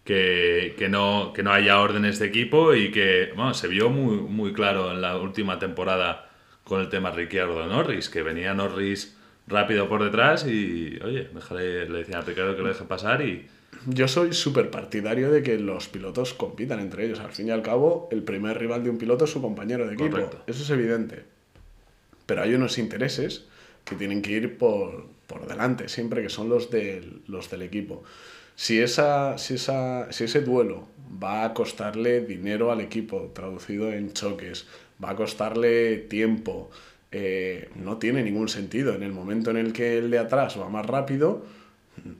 que, 0.03 0.75
que 0.77 0.89
no, 0.89 1.33
que 1.33 1.43
no 1.43 1.51
haya 1.51 1.79
órdenes 1.79 2.19
de 2.19 2.27
equipo 2.27 2.73
y 2.73 2.91
que, 2.91 3.31
bueno, 3.35 3.53
se 3.53 3.67
vio 3.67 3.89
muy, 3.89 4.17
muy 4.17 4.53
claro 4.53 4.91
en 4.91 5.01
la 5.01 5.17
última 5.17 5.59
temporada 5.59 6.29
con 6.63 6.81
el 6.81 6.89
tema 6.89 7.11
Ricciardo 7.11 7.65
Norris, 7.67 8.09
que 8.09 8.23
venía 8.23 8.53
Norris 8.53 9.15
rápido 9.47 9.87
por 9.87 10.03
detrás 10.03 10.45
y, 10.47 10.99
oye, 11.03 11.29
déjale, 11.33 11.89
le 11.89 11.99
decían 11.99 12.21
a 12.21 12.25
Ricardo 12.25 12.55
que 12.55 12.61
lo 12.61 12.67
deje 12.69 12.83
pasar 12.85 13.21
y... 13.21 13.47
Yo 13.87 14.07
soy 14.07 14.33
súper 14.33 14.71
partidario 14.71 15.29
de 15.29 15.43
que 15.43 15.59
los 15.59 15.87
pilotos 15.89 16.33
compitan 16.33 16.79
entre 16.79 17.05
ellos. 17.05 17.19
Al 17.19 17.31
fin 17.31 17.49
y 17.49 17.51
al 17.51 17.61
cabo, 17.61 18.07
el 18.11 18.23
primer 18.23 18.57
rival 18.57 18.83
de 18.83 18.89
un 18.89 18.97
piloto 18.97 19.25
es 19.25 19.31
su 19.31 19.41
compañero 19.41 19.85
de 19.85 19.93
equipo. 19.93 20.11
Correcto. 20.11 20.41
Eso 20.47 20.63
es 20.63 20.69
evidente. 20.71 21.23
Pero 22.25 22.41
hay 22.41 22.55
unos 22.55 22.79
intereses 22.79 23.47
que 23.85 23.95
tienen 23.95 24.21
que 24.21 24.31
ir 24.31 24.57
por, 24.57 25.05
por 25.27 25.47
delante, 25.47 25.87
siempre 25.89 26.21
que 26.21 26.29
son 26.29 26.49
los 26.49 26.69
del, 26.71 27.21
los 27.27 27.49
del 27.49 27.61
equipo. 27.61 28.03
Si, 28.55 28.79
esa, 28.79 29.37
si, 29.37 29.55
esa, 29.55 30.11
si 30.11 30.23
ese 30.25 30.41
duelo 30.41 30.87
va 31.23 31.43
a 31.45 31.53
costarle 31.53 32.21
dinero 32.21 32.71
al 32.71 32.81
equipo, 32.81 33.31
traducido 33.33 33.91
en 33.91 34.13
choques, 34.13 34.65
va 35.03 35.11
a 35.11 35.15
costarle 35.15 35.97
tiempo, 35.97 36.69
eh, 37.11 37.69
no 37.75 37.97
tiene 37.97 38.23
ningún 38.23 38.47
sentido. 38.49 38.93
En 38.93 39.03
el 39.03 39.11
momento 39.11 39.51
en 39.51 39.57
el 39.57 39.71
que 39.73 39.97
el 39.99 40.09
de 40.09 40.19
atrás 40.19 40.59
va 40.59 40.69
más 40.69 40.85
rápido, 40.85 41.45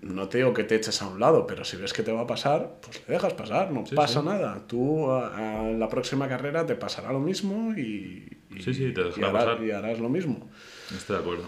no 0.01 0.29
te 0.29 0.38
digo 0.39 0.53
que 0.53 0.63
te 0.63 0.75
eches 0.75 1.01
a 1.01 1.07
un 1.07 1.19
lado, 1.19 1.45
pero 1.48 1.65
si 1.65 1.75
ves 1.77 1.91
que 1.93 2.01
te 2.03 2.12
va 2.12 2.22
a 2.22 2.27
pasar, 2.27 2.75
pues 2.81 3.01
le 3.07 3.13
dejas 3.15 3.34
pasar, 3.34 3.72
no 3.72 3.86
Sí, 3.86 3.95
pasa 3.95 4.22
sí. 4.22 4.25
nada. 4.25 4.62
Tú 4.67 5.10
a, 5.12 5.60
a 5.60 5.63
la 5.72 5.89
próxima 5.89 6.27
carrera 6.29 6.65
te 6.65 6.75
pasará 6.75 7.12
lo 7.12 7.19
mismo 7.19 7.74
y, 7.77 8.27
y- 8.55 8.62
Sí, 8.62 8.74
sí, 8.74 8.93
te 8.93 9.01
y 9.01 9.03
dejará 9.05 9.29
harás, 9.29 9.45
pasar. 9.45 9.63
y 9.65 9.72
harás 9.72 10.00
lo 10.00 10.07
mismo. 10.10 10.50
Estoy 10.95 11.15
de 11.15 11.21
acuerdo. 11.21 11.45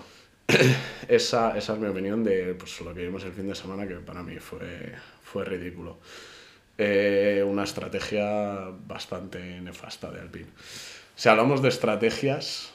Esa, 1.08 1.58
esa 1.58 1.74
es 1.74 1.80
mi 1.80 1.88
opinión 1.88 2.24
de 2.24 2.54
pues, 2.56 2.80
lo 2.82 2.94
que 2.94 3.02
vimos 3.02 3.24
el 3.24 3.34
fin 3.34 3.48
de 3.48 3.56
semana, 3.56 3.88
que 3.88 3.96
para 3.96 4.24
mí 4.24 4.38
fue, 4.40 4.94
fue 5.24 5.46
ridículo. 5.46 6.00
Eh, 6.78 7.44
una 7.46 7.64
estrategia 7.64 8.70
bastante 8.86 9.60
nefasta 9.62 10.12
de 10.12 10.22
Alpine. 10.22 10.48
Si 11.16 11.30
hablamos 11.30 11.62
de 11.62 11.70
estrategias, 11.70 12.72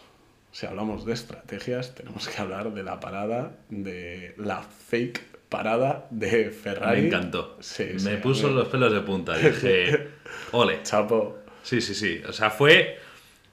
si 0.51 0.67
hablamos 0.67 1.07
de 1.07 1.13
estrategias, 1.13 1.95
tenemos 1.95 2.29
que 2.29 2.41
hablar 2.41 2.73
de 2.73 2.83
la 2.83 3.01
parada, 3.01 3.57
de 3.69 4.35
la 4.39 4.63
fake 4.63 5.21
parada 5.49 6.07
de 6.11 6.51
Ferrari. 6.51 7.03
Me 7.03 7.07
encantó. 7.09 7.59
Sí, 7.61 7.85
Me 7.93 7.99
sí, 7.99 8.17
puso 8.23 8.51
los 8.51 8.69
pelos 8.69 8.93
de 8.93 9.01
punta. 9.01 9.37
Dije, 9.37 10.09
ole. 10.53 10.83
Chapo. 10.83 11.39
Sí, 11.63 11.81
sí, 11.81 11.95
sí. 11.95 12.23
O 12.27 12.33
sea, 12.33 12.51
fue 12.51 12.99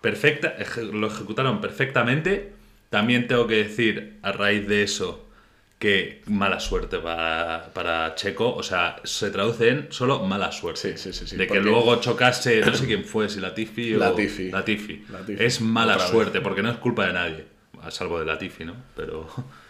perfecta, 0.01 0.55
lo 0.91 1.07
ejecutaron 1.07 1.61
perfectamente. 1.61 2.53
También 2.89 3.27
tengo 3.27 3.45
que 3.47 3.55
decir, 3.55 4.17
a 4.23 4.31
raíz 4.31 4.67
de 4.67 4.83
eso, 4.83 5.29
que 5.79 6.21
mala 6.25 6.59
suerte 6.59 6.97
para, 6.99 7.71
para 7.73 8.13
Checo. 8.15 8.53
O 8.53 8.63
sea, 8.63 8.97
se 9.03 9.31
traduce 9.31 9.69
en 9.69 9.87
solo 9.91 10.19
mala 10.23 10.51
suerte. 10.51 10.97
Sí, 10.97 11.11
sí, 11.11 11.13
sí, 11.13 11.27
sí, 11.27 11.37
de 11.37 11.47
que 11.47 11.61
luego 11.61 11.95
chocase, 12.01 12.61
no 12.61 12.73
sé 12.73 12.85
quién 12.85 13.05
fue, 13.05 13.29
si 13.29 13.39
Latifi 13.39 13.95
o... 13.95 13.99
Latifi. 13.99 14.51
Latifi. 14.51 15.05
Latifi. 15.09 15.43
Es 15.43 15.61
mala 15.61 15.93
Otra 15.93 16.05
vez. 16.05 16.11
suerte, 16.11 16.41
porque 16.41 16.61
no 16.61 16.69
es 16.69 16.77
culpa 16.77 17.07
de 17.07 17.13
nadie. 17.13 17.45
A 17.81 17.91
salvo 17.91 18.19
de 18.19 18.25
Latifi, 18.25 18.65
¿no? 18.65 18.75
Pero... 18.95 19.27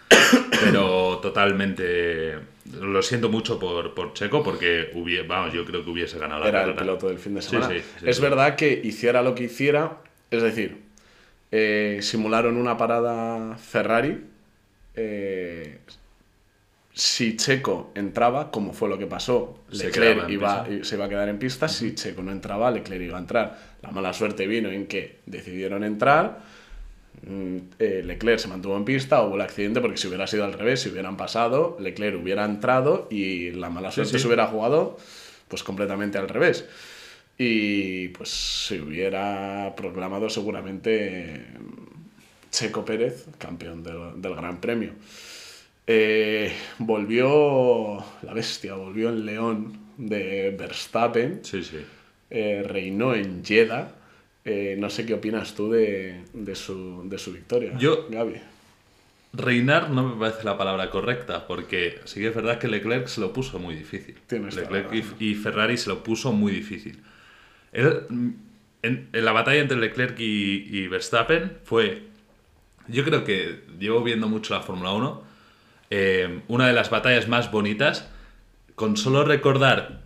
Pero 0.64 1.20
totalmente... 1.22 2.38
Lo 2.82 3.02
siento 3.02 3.30
mucho 3.30 3.58
por, 3.58 3.94
por 3.94 4.14
Checo, 4.14 4.44
porque 4.44 4.92
vamos, 5.28 5.54
yo 5.54 5.66
creo 5.66 5.84
que 5.84 5.90
hubiese 5.90 6.20
ganado 6.20 6.42
la 6.42 6.50
era 6.50 6.64
el 6.64 6.76
piloto 6.76 7.08
del 7.08 7.18
fin 7.18 7.36
de 7.36 7.42
semana. 7.42 7.70
sí, 7.70 7.82
sí, 8.00 8.06
es 8.08 8.20
verdad 8.20 8.56
que 8.56 8.80
hiciera 8.84 9.22
lo 9.24 9.34
que 9.34 9.46
hiciera, 9.46 9.98
es 10.30 10.44
decir, 10.44 10.78
eh, 11.52 12.00
simularon 12.02 12.58
una 12.58 12.78
parada 12.78 13.58
Ferrari. 13.58 14.26
eh, 14.96 15.80
si 17.00 17.38
Checo 17.38 17.92
entraba, 17.96 18.52
como 18.52 18.74
fue 18.74 18.90
lo 18.90 18.98
que 18.98 19.08
pasó, 19.08 19.64
Se 19.72 19.86
Leclerc 19.86 20.26
en 20.26 20.32
iba, 20.32 20.68
se 20.82 20.96
iba 20.96 21.06
a 21.06 21.10
quedar 21.10 21.30
en 21.30 21.40
pista. 21.40 21.70
Si 21.70 21.96
Checo 21.96 22.22
no 22.22 22.32
entraba, 22.32 22.70
Leclerc 22.72 23.02
iba 23.02 23.18
a 23.18 23.22
entrar. 23.22 23.58
La 23.82 23.92
mala 23.92 24.12
suerte 24.12 24.46
vino 24.48 24.70
en 24.70 24.86
que 24.88 25.20
decidieron 25.26 25.86
entrar. 25.86 26.42
mm, 27.26 27.58
eh, 27.80 28.02
Leclerc 28.06 28.40
se 28.40 28.50
mantuvo 28.50 28.76
en 28.76 28.84
pista, 28.84 29.22
hubo 29.24 29.36
el 29.36 29.42
accidente 29.42 29.80
porque 29.80 29.98
si 29.98 30.08
hubiera 30.08 30.28
sido 30.28 30.44
al 30.44 30.54
revés, 30.54 30.82
si 30.82 30.90
hubieran 30.90 31.16
pasado, 31.16 31.78
Leclerc 31.80 32.22
hubiera 32.22 32.44
entrado 32.44 33.08
y 33.10 33.52
la 33.52 33.70
mala 33.70 33.92
suerte 33.92 34.14
sí. 34.14 34.20
se 34.20 34.28
hubiera 34.28 34.48
jugado 34.48 34.98
pues 35.48 35.64
completamente 35.64 36.18
al 36.18 36.28
revés. 36.28 36.66
Y 37.42 38.10
pues 38.10 38.30
se 38.30 38.82
hubiera 38.82 39.74
proclamado 39.78 40.30
seguramente 40.30 41.36
eh, 41.36 41.46
Checo 42.52 42.84
Pérez 42.84 43.28
campeón 43.38 43.82
del, 43.82 44.22
del 44.22 44.36
Gran 44.36 44.60
Premio. 44.60 44.92
Eh, 45.88 46.52
volvió 46.80 48.04
la 48.24 48.34
bestia, 48.34 48.74
volvió 48.76 49.08
el 49.10 49.26
león 49.26 49.80
de 49.98 50.54
Verstappen, 50.60 51.40
Sí, 51.44 51.64
sí. 51.64 51.78
eh, 52.30 52.62
reinó 52.68 53.16
en 53.16 53.44
Jeddah. 53.44 53.94
Eh, 54.44 54.76
no 54.78 54.90
sé 54.90 55.06
qué 55.06 55.14
opinas 55.14 55.54
tú 55.56 55.72
de, 55.72 56.22
de 56.34 56.56
su, 56.56 57.08
de 57.08 57.18
su 57.18 57.32
victoria, 57.32 57.78
Yo- 57.78 58.08
Gaby. 58.10 58.36
Reinar 59.32 59.92
no 59.92 60.04
me 60.10 60.20
parece 60.20 60.44
la 60.44 60.58
palabra 60.58 60.90
correcta, 60.90 61.46
porque 61.48 62.00
sí 62.06 62.20
que 62.20 62.28
es 62.30 62.36
verdad 62.36 62.58
que 62.60 62.68
Leclerc 62.68 63.08
se 63.08 63.22
lo 63.22 63.32
puso 63.32 63.60
muy 63.60 63.76
difícil. 63.76 64.16
Tienes 64.28 64.56
Leclerc 64.56 64.92
y 65.22 65.36
Ferrari 65.36 65.78
se 65.78 65.90
lo 65.90 66.04
puso 66.04 66.34
muy 66.34 66.52
difícil. 66.52 67.00
Él, 67.72 68.04
en, 68.82 69.10
en 69.12 69.26
la 69.26 69.32
batalla 69.32 69.60
entre 69.62 69.78
Leclerc 69.78 70.20
y, 70.20 70.68
y 70.72 70.88
Verstappen 70.88 71.58
fue, 71.64 72.04
yo 72.88 73.04
creo 73.04 73.24
que 73.24 73.64
llevo 73.80 74.04
viendo 74.04 74.28
mucho 74.28 74.54
la 74.54 74.62
Fórmula 74.62 74.92
1, 74.92 75.24
eh, 75.92 76.42
una 76.48 76.68
de 76.68 76.74
las 76.74 76.90
batallas 76.90 77.28
más 77.28 77.52
bonitas, 77.52 78.10
con 78.76 78.96
solo 78.96 79.24
recordar 79.26 80.00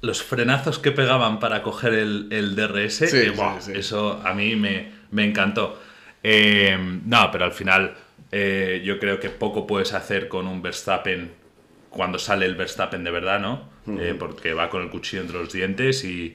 los 0.00 0.22
frenazos 0.22 0.80
que 0.80 0.90
pegaban 0.90 1.38
para 1.38 1.62
coger 1.62 1.94
el, 1.94 2.26
el 2.32 2.56
DRS, 2.56 2.94
Sí, 2.96 3.04
eh, 3.04 3.08
sí, 3.08 3.28
buah, 3.30 3.60
sí. 3.60 3.72
eso 3.76 4.20
a 4.24 4.34
mí 4.34 4.56
me, 4.56 4.90
me 5.12 5.24
encantó. 5.24 5.80
Eh, 6.24 6.76
no, 7.04 7.30
pero 7.30 7.44
al 7.44 7.52
final 7.52 7.94
eh, 8.32 8.82
yo 8.84 8.98
creo 8.98 9.20
que 9.20 9.28
poco 9.28 9.66
puedes 9.66 9.92
hacer 9.92 10.26
con 10.28 10.48
un 10.48 10.60
Verstappen 10.62 11.30
cuando 11.90 12.18
sale 12.18 12.46
el 12.46 12.56
Verstappen 12.56 13.04
de 13.04 13.10
verdad, 13.12 13.38
¿no? 13.38 13.70
Porque 14.18 14.54
va 14.54 14.70
con 14.70 14.82
el 14.82 14.90
cuchillo 14.90 15.22
entre 15.22 15.38
los 15.38 15.52
dientes 15.52 16.04
y, 16.04 16.32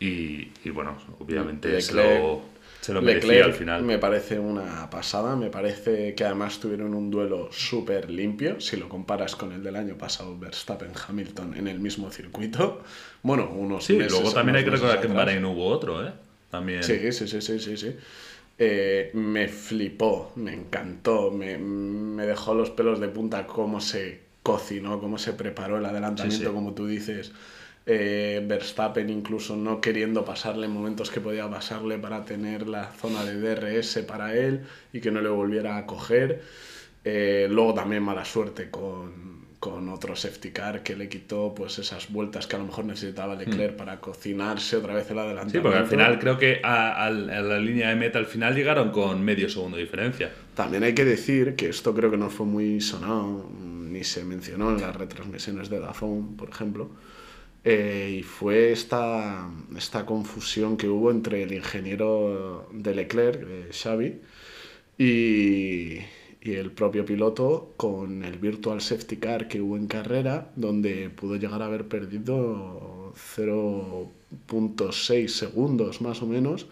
y, 0.00 0.48
y, 0.64 0.70
bueno, 0.70 0.96
obviamente 1.20 1.80
se 1.80 1.94
Leclerc- 1.94 1.94
lo, 1.94 2.42
se 2.80 2.92
lo 2.92 3.02
merecía 3.02 3.44
Leclerc 3.44 3.44
al 3.44 3.52
final. 3.54 3.82
me 3.86 3.98
parece 3.98 4.38
una 4.38 4.88
pasada, 4.90 5.36
me 5.36 5.50
parece 5.50 6.14
que 6.14 6.24
además 6.24 6.60
tuvieron 6.60 6.94
un 6.94 7.10
duelo 7.10 7.50
súper 7.52 8.10
limpio, 8.10 8.60
si 8.60 8.76
lo 8.76 8.88
comparas 8.88 9.34
con 9.36 9.52
el 9.52 9.62
del 9.62 9.76
año 9.76 9.96
pasado, 9.98 10.38
Verstappen-Hamilton 10.38 11.56
en 11.56 11.68
el 11.68 11.80
mismo 11.80 12.10
circuito. 12.10 12.82
Bueno, 13.22 13.50
unos 13.50 13.84
Sí, 13.84 13.96
meses, 13.96 14.12
luego 14.12 14.32
también 14.32 14.56
hay 14.56 14.64
que 14.64 14.70
recordar 14.70 15.00
que 15.00 15.06
en. 15.06 15.14
Bahrein 15.14 15.44
hubo 15.44 15.66
otro, 15.66 16.06
¿eh? 16.06 16.12
También. 16.50 16.80
Sí, 16.80 17.12
sí, 17.12 17.26
sí, 17.28 17.40
sí, 17.40 17.58
sí, 17.58 17.76
sí. 17.76 17.96
Eh, 18.58 19.10
me 19.14 19.48
flipó, 19.48 20.32
me 20.36 20.54
encantó, 20.54 21.30
me, 21.30 21.58
me 21.58 22.26
dejó 22.26 22.54
los 22.54 22.70
pelos 22.70 23.00
de 23.00 23.08
punta 23.08 23.46
cómo 23.46 23.80
se 23.80 24.22
cocinó, 24.42 25.00
cómo 25.00 25.18
se 25.18 25.32
preparó 25.32 25.78
el 25.78 25.86
adelantamiento, 25.86 26.50
Sí, 26.50 26.52
sí. 26.52 26.54
como 26.54 26.74
tú 26.74 26.86
dices. 26.86 27.32
Eh, 27.86 28.42
Verstappen 28.46 29.10
incluso 29.10 29.56
no 29.56 29.80
queriendo 29.80 30.24
pasarle 30.24 30.66
en 30.66 30.72
momentos 30.72 31.10
que 31.10 31.20
podía 31.20 31.50
pasarle 31.50 31.98
para 31.98 32.24
tener 32.24 32.66
la 32.66 32.90
zona 32.92 33.24
de 33.24 33.38
DRS 33.38 33.98
para 34.06 34.34
él 34.34 34.62
y 34.92 35.00
que 35.00 35.10
no 35.10 35.20
le 35.20 35.28
volviera 35.28 35.76
a 35.76 35.86
coger. 35.86 36.42
Eh, 37.04 37.46
luego 37.50 37.74
también 37.74 38.02
mala 38.02 38.24
suerte 38.24 38.70
con, 38.70 39.34
con 39.60 39.90
otro 39.90 40.16
safety 40.16 40.50
car 40.50 40.82
que 40.82 40.96
le 40.96 41.10
quitó 41.10 41.54
pues 41.54 41.78
esas 41.78 42.10
vueltas 42.10 42.46
que 42.46 42.56
a 42.56 42.58
lo 42.58 42.64
mejor 42.64 42.86
necesitaba 42.86 43.34
Leclerc 43.34 43.76
para 43.76 44.00
cocinarse 44.00 44.76
otra 44.76 44.94
vez 44.94 45.10
el 45.10 45.18
adelantamiento. 45.18 45.58
Sí, 45.58 45.62
porque 45.62 45.78
al 45.78 45.86
final 45.86 46.18
creo 46.18 46.38
que 46.38 46.60
a, 46.62 47.04
a 47.04 47.10
la 47.10 47.58
línea 47.58 47.90
de 47.90 47.96
meta 47.96 48.18
al 48.18 48.26
final 48.26 48.54
llegaron 48.54 48.90
con 48.90 49.22
medio 49.22 49.50
segundo 49.50 49.76
de 49.76 49.82
diferencia. 49.82 50.32
También 50.54 50.84
hay 50.84 50.94
que 50.94 51.04
decir 51.04 51.54
que 51.54 51.68
esto 51.68 51.94
creo 51.94 52.10
que 52.10 52.16
no 52.16 52.30
fue 52.30 52.46
muy 52.46 52.80
sonado, 52.80 53.50
ni 53.58 54.04
se 54.04 54.24
mencionó 54.24 54.70
en 54.70 54.80
las 54.80 54.96
retransmisiones 54.96 55.68
de 55.68 55.80
Dazón, 55.80 56.36
por 56.36 56.48
ejemplo, 56.48 56.90
eh, 57.64 58.18
y 58.20 58.22
fue 58.22 58.72
esta, 58.72 59.50
esta 59.76 60.04
confusión 60.06 60.76
que 60.76 60.88
hubo 60.88 61.10
entre 61.10 61.42
el 61.42 61.52
ingeniero 61.54 62.68
de 62.72 62.94
Leclerc, 62.94 63.40
de 63.40 63.72
Xavi, 63.72 64.20
y, 64.98 65.98
y 66.42 66.54
el 66.54 66.72
propio 66.72 67.04
piloto 67.06 67.72
con 67.76 68.22
el 68.22 68.38
Virtual 68.38 68.80
Safety 68.80 69.16
Car 69.16 69.48
que 69.48 69.62
hubo 69.62 69.76
en 69.78 69.86
carrera, 69.86 70.52
donde 70.56 71.08
pudo 71.10 71.36
llegar 71.36 71.62
a 71.62 71.66
haber 71.66 71.88
perdido 71.88 73.14
0.6 73.16 75.28
segundos 75.28 76.02
más 76.02 76.20
o 76.22 76.26
menos, 76.26 76.66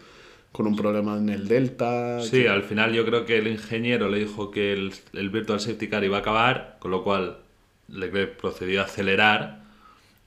con 0.51 0.67
un 0.67 0.75
problema 0.75 1.17
en 1.17 1.29
el 1.29 1.47
Delta. 1.47 2.21
Sí, 2.21 2.45
al 2.45 2.61
final 2.61 2.93
yo 2.93 3.03
creo 3.03 3.25
que 3.25 3.39
el 3.39 3.47
ingeniero 3.47 4.09
le 4.09 4.19
dijo 4.19 4.51
que 4.51 4.73
el, 4.73 4.93
el 5.13 5.31
Virtual 5.31 5.59
Safety 5.59 5.87
Car 5.87 6.03
iba 6.03 6.17
a 6.17 6.19
acabar, 6.19 6.77
con 6.79 6.91
lo 6.91 7.03
cual 7.03 7.39
Leclerc 7.87 8.39
procedió 8.39 8.81
a 8.81 8.85
acelerar 8.85 9.62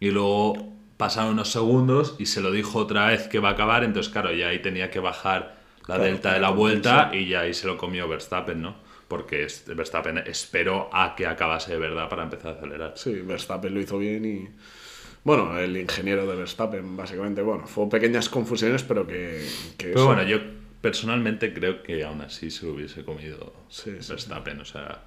y 0.01 0.11
luego 0.11 0.73
pasaron 0.97 1.33
unos 1.33 1.51
segundos 1.51 2.17
y 2.19 2.27
se 2.27 2.41
lo 2.41 2.51
dijo 2.51 2.79
otra 2.79 3.09
vez 3.09 3.29
que 3.29 3.39
va 3.39 3.51
a 3.51 3.53
acabar, 3.53 3.85
entonces 3.85 4.13
claro, 4.13 4.33
ya 4.33 4.49
ahí 4.49 4.61
tenía 4.61 4.91
que 4.91 5.01
bajar 5.01 5.57
la 5.81 5.85
Claro, 5.85 6.05
delta 6.05 6.33
de 6.35 6.41
la 6.41 6.51
vuelta 6.51 7.11
y 7.13 7.29
ya 7.29 7.41
ahí 7.41 7.55
se 7.55 7.67
lo 7.67 7.77
comió 7.77 8.09
Verstappen, 8.09 8.61
¿no? 8.61 8.77
Porque 9.09 9.47
Verstappen 9.69 10.19
esperó 10.19 10.91
a 10.93 11.15
que 11.15 11.27
acabase 11.27 11.73
de 11.73 11.79
verdad 11.79 12.09
para 12.09 12.25
empezar 12.25 12.53
a 12.55 12.59
acelerar. 12.59 12.93
Sí, 12.97 13.13
Verstappen 13.21 13.73
lo 13.73 13.81
hizo 13.81 13.99
bien 13.99 14.25
y... 14.25 14.49
Bueno, 15.25 15.59
el 15.59 15.77
ingeniero 15.77 16.27
de 16.27 16.37
Verstappen, 16.37 16.97
básicamente, 16.97 17.43
bueno, 17.43 17.67
fue 17.67 17.89
pequeñas 17.89 18.29
confusiones, 18.29 18.83
pero 18.85 19.07
que... 19.07 19.45
que 19.77 19.89
Pero 19.93 20.01
eso- 20.01 20.07
bueno, 20.07 20.23
yo 20.25 20.39
personalmente 20.81 21.53
creo 21.53 21.83
que 21.83 22.05
aún 22.05 22.21
así 22.23 22.51
se 22.51 22.67
lo 22.67 22.73
hubiese 22.75 23.05
comido 23.05 23.53
Sí, 23.69 23.93
sí, 24.01 24.09
Verstappen, 24.11 24.61
o 24.61 24.65
sea, 24.65 25.03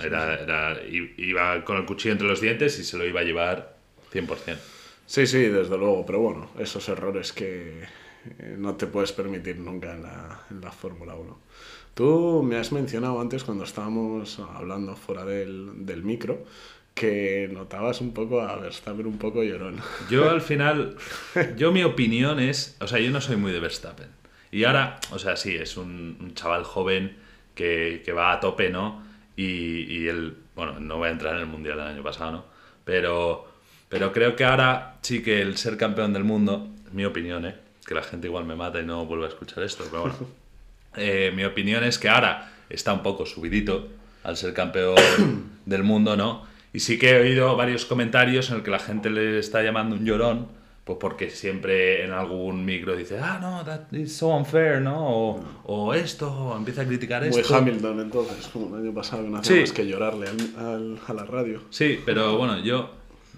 era, 0.00 0.36
era, 0.40 0.78
iba 1.18 1.64
con 1.64 1.78
el 1.78 1.84
cuchillo 1.86 2.12
entre 2.12 2.28
los 2.28 2.40
dientes 2.40 2.78
y 2.78 2.84
se 2.84 2.96
lo 2.96 3.04
iba 3.06 3.20
a 3.20 3.24
llevar 3.24 3.79
100%. 4.12 4.58
Sí, 5.06 5.26
sí, 5.26 5.38
desde 5.38 5.76
luego, 5.76 6.06
pero 6.06 6.20
bueno, 6.20 6.50
esos 6.58 6.88
errores 6.88 7.32
que 7.32 7.82
eh, 7.82 8.56
no 8.56 8.76
te 8.76 8.86
puedes 8.86 9.12
permitir 9.12 9.58
nunca 9.58 9.92
en 9.92 10.02
la, 10.02 10.46
en 10.50 10.60
la 10.60 10.70
Fórmula 10.70 11.14
1. 11.14 11.38
Tú 11.94 12.42
me 12.44 12.56
has 12.56 12.72
mencionado 12.72 13.20
antes 13.20 13.44
cuando 13.44 13.64
estábamos 13.64 14.38
hablando 14.38 14.94
fuera 14.94 15.24
del, 15.24 15.84
del 15.84 16.04
micro 16.04 16.44
que 16.94 17.48
notabas 17.50 18.00
un 18.00 18.12
poco 18.12 18.40
a 18.40 18.56
Verstappen 18.56 19.06
un 19.06 19.18
poco 19.18 19.42
llorón. 19.42 19.76
Yo 20.10 20.30
al 20.30 20.40
final, 20.40 20.96
yo 21.56 21.72
mi 21.72 21.82
opinión 21.82 22.38
es, 22.40 22.76
o 22.80 22.86
sea, 22.86 22.98
yo 23.00 23.10
no 23.10 23.20
soy 23.20 23.36
muy 23.36 23.52
de 23.52 23.60
Verstappen. 23.60 24.08
Y 24.52 24.64
ahora, 24.64 25.00
o 25.10 25.18
sea, 25.18 25.36
sí, 25.36 25.54
es 25.54 25.76
un, 25.76 26.18
un 26.20 26.34
chaval 26.34 26.64
joven 26.64 27.16
que, 27.54 28.02
que 28.04 28.12
va 28.12 28.32
a 28.32 28.40
tope, 28.40 28.70
¿no? 28.70 29.02
Y, 29.36 29.82
y 29.92 30.08
él, 30.08 30.36
bueno, 30.54 30.78
no 30.80 30.98
voy 30.98 31.08
a 31.08 31.12
entrar 31.12 31.36
en 31.36 31.40
el 31.40 31.46
Mundial 31.46 31.78
del 31.78 31.86
año 31.86 32.02
pasado, 32.02 32.32
¿no? 32.32 32.44
Pero, 32.84 33.49
pero 33.90 34.12
creo 34.12 34.34
que 34.36 34.44
ahora 34.44 34.96
sí 35.02 35.22
que 35.22 35.42
el 35.42 35.58
ser 35.58 35.76
campeón 35.76 36.14
del 36.14 36.24
mundo, 36.24 36.68
mi 36.92 37.04
opinión, 37.04 37.44
¿eh? 37.44 37.56
Que 37.86 37.94
la 37.94 38.02
gente 38.02 38.26
igual 38.28 38.44
me 38.46 38.54
mata 38.56 38.80
y 38.80 38.86
no 38.86 39.04
vuelve 39.04 39.26
a 39.26 39.28
escuchar 39.28 39.62
esto, 39.64 39.84
pero 39.90 40.02
bueno. 40.02 40.16
Eh, 40.96 41.30
mi 41.36 41.44
opinión 41.44 41.84
es 41.84 42.00
que 42.00 42.08
ahora 42.08 42.50
está 42.68 42.92
un 42.92 43.04
poco 43.04 43.24
subidito 43.24 43.86
al 44.24 44.36
ser 44.36 44.52
campeón 44.54 44.96
del 45.64 45.84
mundo, 45.84 46.16
¿no? 46.16 46.42
Y 46.72 46.80
sí 46.80 46.98
que 46.98 47.10
he 47.10 47.20
oído 47.20 47.54
varios 47.56 47.84
comentarios 47.86 48.50
en 48.50 48.56
el 48.56 48.62
que 48.64 48.72
la 48.72 48.80
gente 48.80 49.08
le 49.08 49.38
está 49.38 49.62
llamando 49.62 49.94
un 49.94 50.04
llorón, 50.04 50.48
pues 50.84 50.98
porque 51.00 51.30
siempre 51.30 52.04
en 52.04 52.10
algún 52.10 52.64
micro 52.64 52.96
dice, 52.96 53.20
ah, 53.20 53.38
no, 53.40 53.64
that 53.64 53.92
is 53.92 54.16
so 54.16 54.28
unfair, 54.36 54.80
¿no? 54.80 54.96
O, 55.08 55.44
o 55.66 55.94
esto, 55.94 56.28
o 56.32 56.56
empieza 56.56 56.82
a 56.82 56.86
criticar 56.86 57.24
Muy 57.28 57.38
esto. 57.40 57.54
Hamilton 57.54 58.00
entonces, 58.00 58.48
como 58.48 58.74
el 58.76 58.82
año 58.82 58.92
pasado, 58.92 59.22
que 59.22 59.30
no 59.30 59.36
hacía 59.38 59.54
Sí. 59.54 59.60
más 59.60 59.72
que 59.72 59.86
llorarle 59.86 60.26
al- 60.28 60.64
al- 60.66 60.98
a 61.06 61.12
la 61.14 61.24
radio. 61.24 61.60
Sí, 61.70 62.00
pero 62.04 62.36
bueno, 62.36 62.58
yo, 62.58 62.90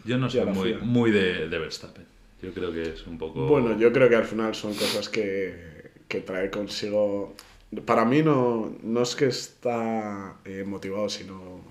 yo 0.04 0.18
no 0.18 0.28
soy 0.30 0.44
muy, 0.46 0.74
muy 0.74 1.10
de, 1.10 1.48
de 1.48 1.58
Verstappen. 1.58 2.04
Yo 2.42 2.52
creo 2.52 2.72
que 2.72 2.82
es 2.82 3.06
un 3.06 3.18
poco... 3.18 3.46
Bueno, 3.46 3.78
yo 3.78 3.92
creo 3.92 4.08
que 4.08 4.16
al 4.16 4.24
final 4.24 4.54
son 4.54 4.74
cosas 4.74 5.08
que, 5.08 5.92
que 6.08 6.20
trae 6.20 6.50
consigo. 6.50 7.34
Para 7.84 8.04
mí 8.04 8.22
no, 8.22 8.76
no 8.82 9.02
es 9.02 9.14
que 9.14 9.26
está 9.26 10.36
eh, 10.44 10.64
motivado, 10.66 11.08
sino 11.08 11.62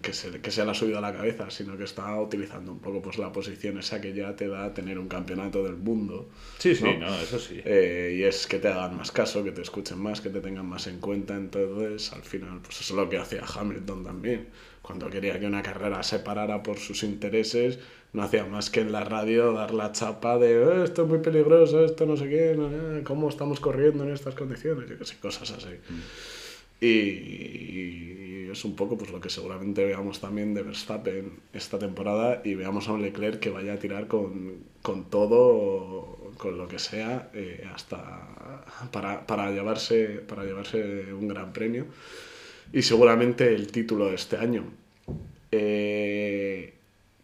que 0.00 0.14
se, 0.14 0.40
que 0.40 0.50
se 0.50 0.64
le 0.64 0.70
ha 0.70 0.74
subido 0.74 0.98
a 0.98 1.00
la 1.02 1.12
cabeza, 1.12 1.50
sino 1.50 1.76
que 1.76 1.84
está 1.84 2.18
utilizando 2.18 2.72
un 2.72 2.78
poco 2.78 3.02
pues, 3.02 3.18
la 3.18 3.30
posición 3.30 3.78
esa 3.78 4.00
que 4.00 4.14
ya 4.14 4.34
te 4.34 4.48
da 4.48 4.72
tener 4.72 4.98
un 4.98 5.06
campeonato 5.06 5.62
del 5.62 5.76
mundo. 5.76 6.30
Sí, 6.58 6.74
sí, 6.74 6.84
¿no? 6.84 6.96
no, 6.98 7.14
eso 7.14 7.38
sí. 7.38 7.60
Eh, 7.62 8.16
y 8.18 8.22
es 8.22 8.46
que 8.46 8.58
te 8.58 8.68
hagan 8.68 8.96
más 8.96 9.12
caso, 9.12 9.44
que 9.44 9.52
te 9.52 9.60
escuchen 9.60 9.98
más, 9.98 10.22
que 10.22 10.30
te 10.30 10.40
tengan 10.40 10.66
más 10.66 10.86
en 10.86 10.98
cuenta. 10.98 11.36
Entonces, 11.36 12.10
al 12.14 12.22
final, 12.22 12.60
pues 12.62 12.80
eso 12.80 12.94
es 12.94 12.96
lo 12.98 13.08
que 13.10 13.18
hacía 13.18 13.44
Hamilton 13.44 14.04
también. 14.04 14.48
Cuando 14.86 15.10
quería 15.10 15.40
que 15.40 15.46
una 15.46 15.62
carrera 15.62 16.02
se 16.04 16.20
parara 16.20 16.62
por 16.62 16.78
sus 16.78 17.02
intereses, 17.02 17.80
no 18.12 18.22
hacía 18.22 18.44
más 18.46 18.70
que 18.70 18.80
en 18.80 18.92
la 18.92 19.02
radio 19.02 19.52
dar 19.52 19.74
la 19.74 19.90
chapa 19.90 20.38
de 20.38 20.52
"Eh, 20.62 20.84
esto 20.84 21.02
es 21.02 21.08
muy 21.08 21.18
peligroso, 21.18 21.84
esto 21.84 22.06
no 22.06 22.16
sé 22.16 22.28
qué, 22.28 22.54
no, 22.56 22.68
no, 22.70 23.02
cómo 23.02 23.28
estamos 23.28 23.58
corriendo 23.58 24.04
en 24.04 24.12
estas 24.12 24.34
condiciones, 24.36 24.88
yo 24.88 24.96
qué 24.96 25.04
sé, 25.04 25.16
cosas 25.18 25.50
así. 25.50 25.74
Y, 26.80 26.86
y 26.86 28.48
es 28.52 28.64
un 28.64 28.76
poco 28.76 28.96
pues 28.96 29.10
lo 29.10 29.20
que 29.20 29.28
seguramente 29.30 29.84
veamos 29.84 30.20
también 30.20 30.54
de 30.54 30.62
Verstappen 30.62 31.32
esta 31.52 31.78
temporada 31.78 32.42
y 32.44 32.54
veamos 32.54 32.88
a 32.88 32.92
un 32.92 33.02
Leclerc 33.02 33.40
que 33.40 33.50
vaya 33.50 33.74
a 33.74 33.78
tirar 33.78 34.06
con, 34.06 34.58
con 34.82 35.10
todo, 35.10 36.32
con 36.38 36.58
lo 36.58 36.68
que 36.68 36.78
sea, 36.78 37.30
eh, 37.34 37.66
hasta 37.74 38.62
para, 38.92 39.26
para, 39.26 39.50
llevarse, 39.50 40.20
para 40.28 40.44
llevarse 40.44 41.12
un 41.12 41.26
gran 41.28 41.52
premio 41.52 41.86
y 42.72 42.82
seguramente 42.82 43.54
el 43.54 43.70
título 43.70 44.08
de 44.08 44.14
este 44.14 44.36
año. 44.36 44.64
Eh, 45.52 46.74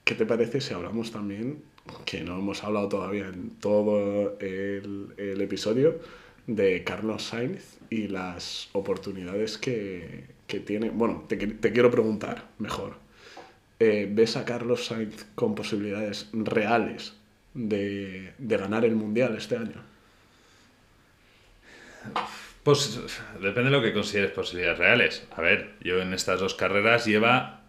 ¿Qué 0.05 0.15
te 0.15 0.27
parece 0.27 0.61
si 0.61 0.75
hablamos 0.75 1.13
también, 1.13 1.63
que 2.05 2.23
no 2.23 2.39
hemos 2.39 2.63
hablado 2.65 2.89
todavía 2.89 3.29
en 3.29 3.51
todo 3.51 4.39
el, 4.41 5.09
el 5.17 5.41
episodio, 5.41 6.01
de 6.47 6.83
Carlos 6.83 7.23
Sainz 7.23 7.79
y 7.89 8.09
las 8.09 8.69
oportunidades 8.73 9.59
que, 9.59 10.25
que 10.47 10.61
tiene? 10.61 10.91
Bueno, 10.91 11.25
te, 11.29 11.37
te, 11.37 11.73
quiero 11.73 11.91
preguntar 11.91 12.49
mejor. 12.59 12.95
Eh, 13.79 14.09
¿Ves 14.11 14.37
a 14.37 14.45
Carlos 14.45 14.87
Sainz 14.87 15.27
con 15.35 15.55
posibilidades 15.55 16.29
reales 16.33 17.15
de, 17.55 18.33
de 18.39 18.57
ganar 18.57 18.85
el 18.85 18.97
Mundial 18.97 19.37
este 19.37 19.57
año? 19.57 19.83
Pues 22.62 23.01
depende 23.40 23.70
de 23.70 23.77
lo 23.77 23.83
que 23.83 23.92
consideres 23.92 24.31
posibilidades 24.31 24.79
reales. 24.79 25.27
A 25.35 25.40
ver, 25.40 25.75
yo 25.81 26.01
en 26.01 26.14
estas 26.14 26.38
dos 26.38 26.55
carreras 26.55 27.07
lleva 27.07 27.62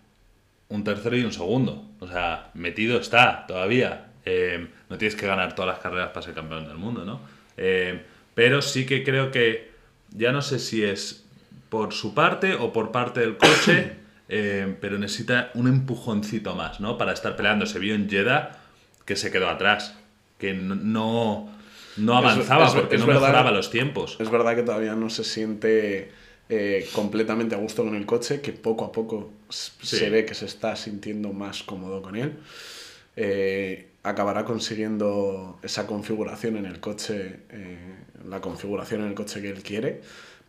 un 0.69 0.83
tercero 0.83 1.17
y 1.17 1.23
un 1.23 1.33
segundo. 1.33 1.89
O 1.99 2.07
sea, 2.07 2.51
metido 2.53 2.99
está 2.99 3.45
todavía. 3.47 4.11
Eh, 4.25 4.67
no 4.89 4.97
tienes 4.97 5.15
que 5.15 5.25
ganar 5.25 5.55
todas 5.55 5.75
las 5.75 5.79
carreras 5.79 6.09
para 6.09 6.21
ser 6.21 6.35
campeón 6.35 6.67
del 6.67 6.77
mundo, 6.77 7.05
¿no? 7.05 7.21
Eh, 7.57 8.03
pero 8.35 8.61
sí 8.61 8.85
que 8.85 9.03
creo 9.03 9.31
que 9.31 9.71
ya 10.11 10.31
no 10.31 10.41
sé 10.41 10.59
si 10.59 10.83
es 10.83 11.25
por 11.69 11.93
su 11.93 12.13
parte 12.13 12.53
o 12.53 12.71
por 12.71 12.91
parte 12.91 13.19
del 13.19 13.37
coche, 13.37 13.93
eh, 14.29 14.75
pero 14.79 14.97
necesita 14.99 15.51
un 15.55 15.67
empujoncito 15.67 16.55
más, 16.55 16.79
¿no? 16.79 16.97
Para 16.97 17.13
estar 17.13 17.35
peleando. 17.35 17.65
Se 17.65 17.79
vio 17.79 17.95
en 17.95 18.09
Jeddah 18.09 18.59
que 19.05 19.15
se 19.15 19.31
quedó 19.31 19.49
atrás, 19.49 19.97
que 20.37 20.53
no, 20.53 21.49
no 21.97 22.17
avanzaba 22.17 22.65
Es- 22.65 22.73
es- 22.73 22.79
porque 22.81 22.97
no 22.97 23.05
verdad- 23.07 23.21
mejoraba 23.21 23.51
los 23.51 23.69
tiempos. 23.69 24.17
Es 24.19 24.29
verdad 24.29 24.55
que 24.55 24.63
todavía 24.63 24.95
no 24.95 25.09
se 25.09 25.23
siente 25.23 26.11
eh, 26.49 26.87
completamente 26.93 27.55
a 27.55 27.57
gusto 27.57 27.83
con 27.83 27.95
el 27.95 28.05
coche, 28.05 28.41
que 28.41 28.51
poco 28.51 28.83
a 28.85 28.91
poco 28.91 29.31
Sí. 29.49 29.71
se 29.97 30.09
ve 30.09 30.25
que 30.25 30.33
se 30.35 30.45
está 30.45 30.75
sintiendo 30.75 31.31
más 31.33 31.63
cómodo 31.63 32.01
con 32.01 32.15
él. 32.17 32.33
Eh, 33.15 33.87
acabará 34.03 34.43
consiguiendo 34.43 35.57
esa 35.63 35.87
configuración 35.87 36.57
en 36.57 36.65
el 36.65 36.79
coche, 36.81 37.39
eh, 37.49 37.77
la 38.27 38.41
configuración 38.41 39.01
en 39.01 39.07
el 39.07 39.13
coche 39.13 39.41
que 39.41 39.49
él 39.49 39.63
quiere. 39.63 40.01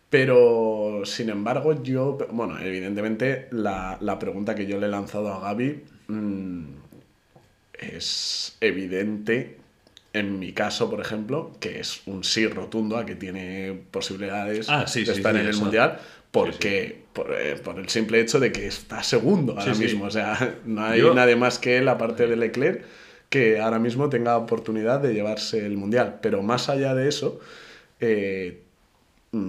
Pero, 0.09 1.01
sin 1.05 1.29
embargo, 1.29 1.81
yo, 1.81 2.17
bueno, 2.31 2.59
evidentemente 2.59 3.47
la, 3.51 3.97
la 4.01 4.19
pregunta 4.19 4.53
que 4.53 4.65
yo 4.67 4.77
le 4.79 4.87
he 4.87 4.89
lanzado 4.89 5.33
a 5.33 5.39
Gaby 5.39 5.81
mm, 6.09 6.63
es 7.73 8.57
evidente 8.61 9.57
en 10.17 10.39
mi 10.39 10.53
caso, 10.53 10.89
por 10.89 10.99
ejemplo, 11.01 11.51
que 11.59 11.79
es 11.79 12.01
un 12.07 12.23
sí 12.23 12.47
rotundo 12.47 12.97
a 12.97 13.05
que 13.05 13.15
tiene 13.15 13.79
posibilidades 13.91 14.67
Ah, 14.69 14.87
sí, 14.87 15.01
de 15.03 15.13
sí, 15.13 15.17
estar 15.19 15.33
sí, 15.35 15.41
en 15.41 15.47
el. 15.47 15.55
Mundial, 15.57 15.99
porque 16.31 17.03
Por, 17.13 17.31
eh, 17.33 17.55
por 17.63 17.79
el 17.79 17.87
simple 17.89 18.19
hecho 18.19 18.39
de 18.39 18.51
que 18.51 18.67
está 18.67 19.01
segundo 19.03 19.53
ahora 19.57 19.73
mismo. 19.75 20.05
O 20.05 20.11
sea, 20.11 20.57
no 20.65 20.83
hay 20.85 20.99
Yo- 21.01 21.13
nadie 21.13 21.35
más 21.35 21.59
que 21.59 21.77
él, 21.77 21.87
aparte 21.87 22.27
de 22.27 22.35
Leclerc, 22.35 22.83
que 23.29 23.59
ahora 23.59 23.79
mismo 23.79 24.09
tenga 24.09 24.37
oportunidad 24.37 24.99
de 24.99 25.13
llevarse 25.13 25.65
el 25.65 25.77
Mundial. 25.77 26.19
Pero 26.21 26.41
más 26.43 26.67
allá 26.69 26.93
de 26.95 27.07
eso, 27.07 27.39
eh, 27.99 28.61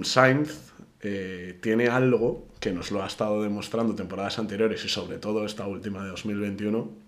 Sainz 0.03 0.71
eh, 1.01 1.57
tiene 1.61 1.87
algo 1.87 2.47
que 2.59 2.71
nos 2.71 2.91
lo 2.91 3.03
ha 3.03 3.07
estado 3.07 3.43
demostrando 3.43 3.95
temporadas 3.95 4.39
anteriores 4.39 4.83
y 4.83 4.89
sobre 4.89 5.17
todo 5.17 5.45
esta 5.45 5.67
última 5.67 6.03
de 6.03 6.09
2021. 6.09 7.06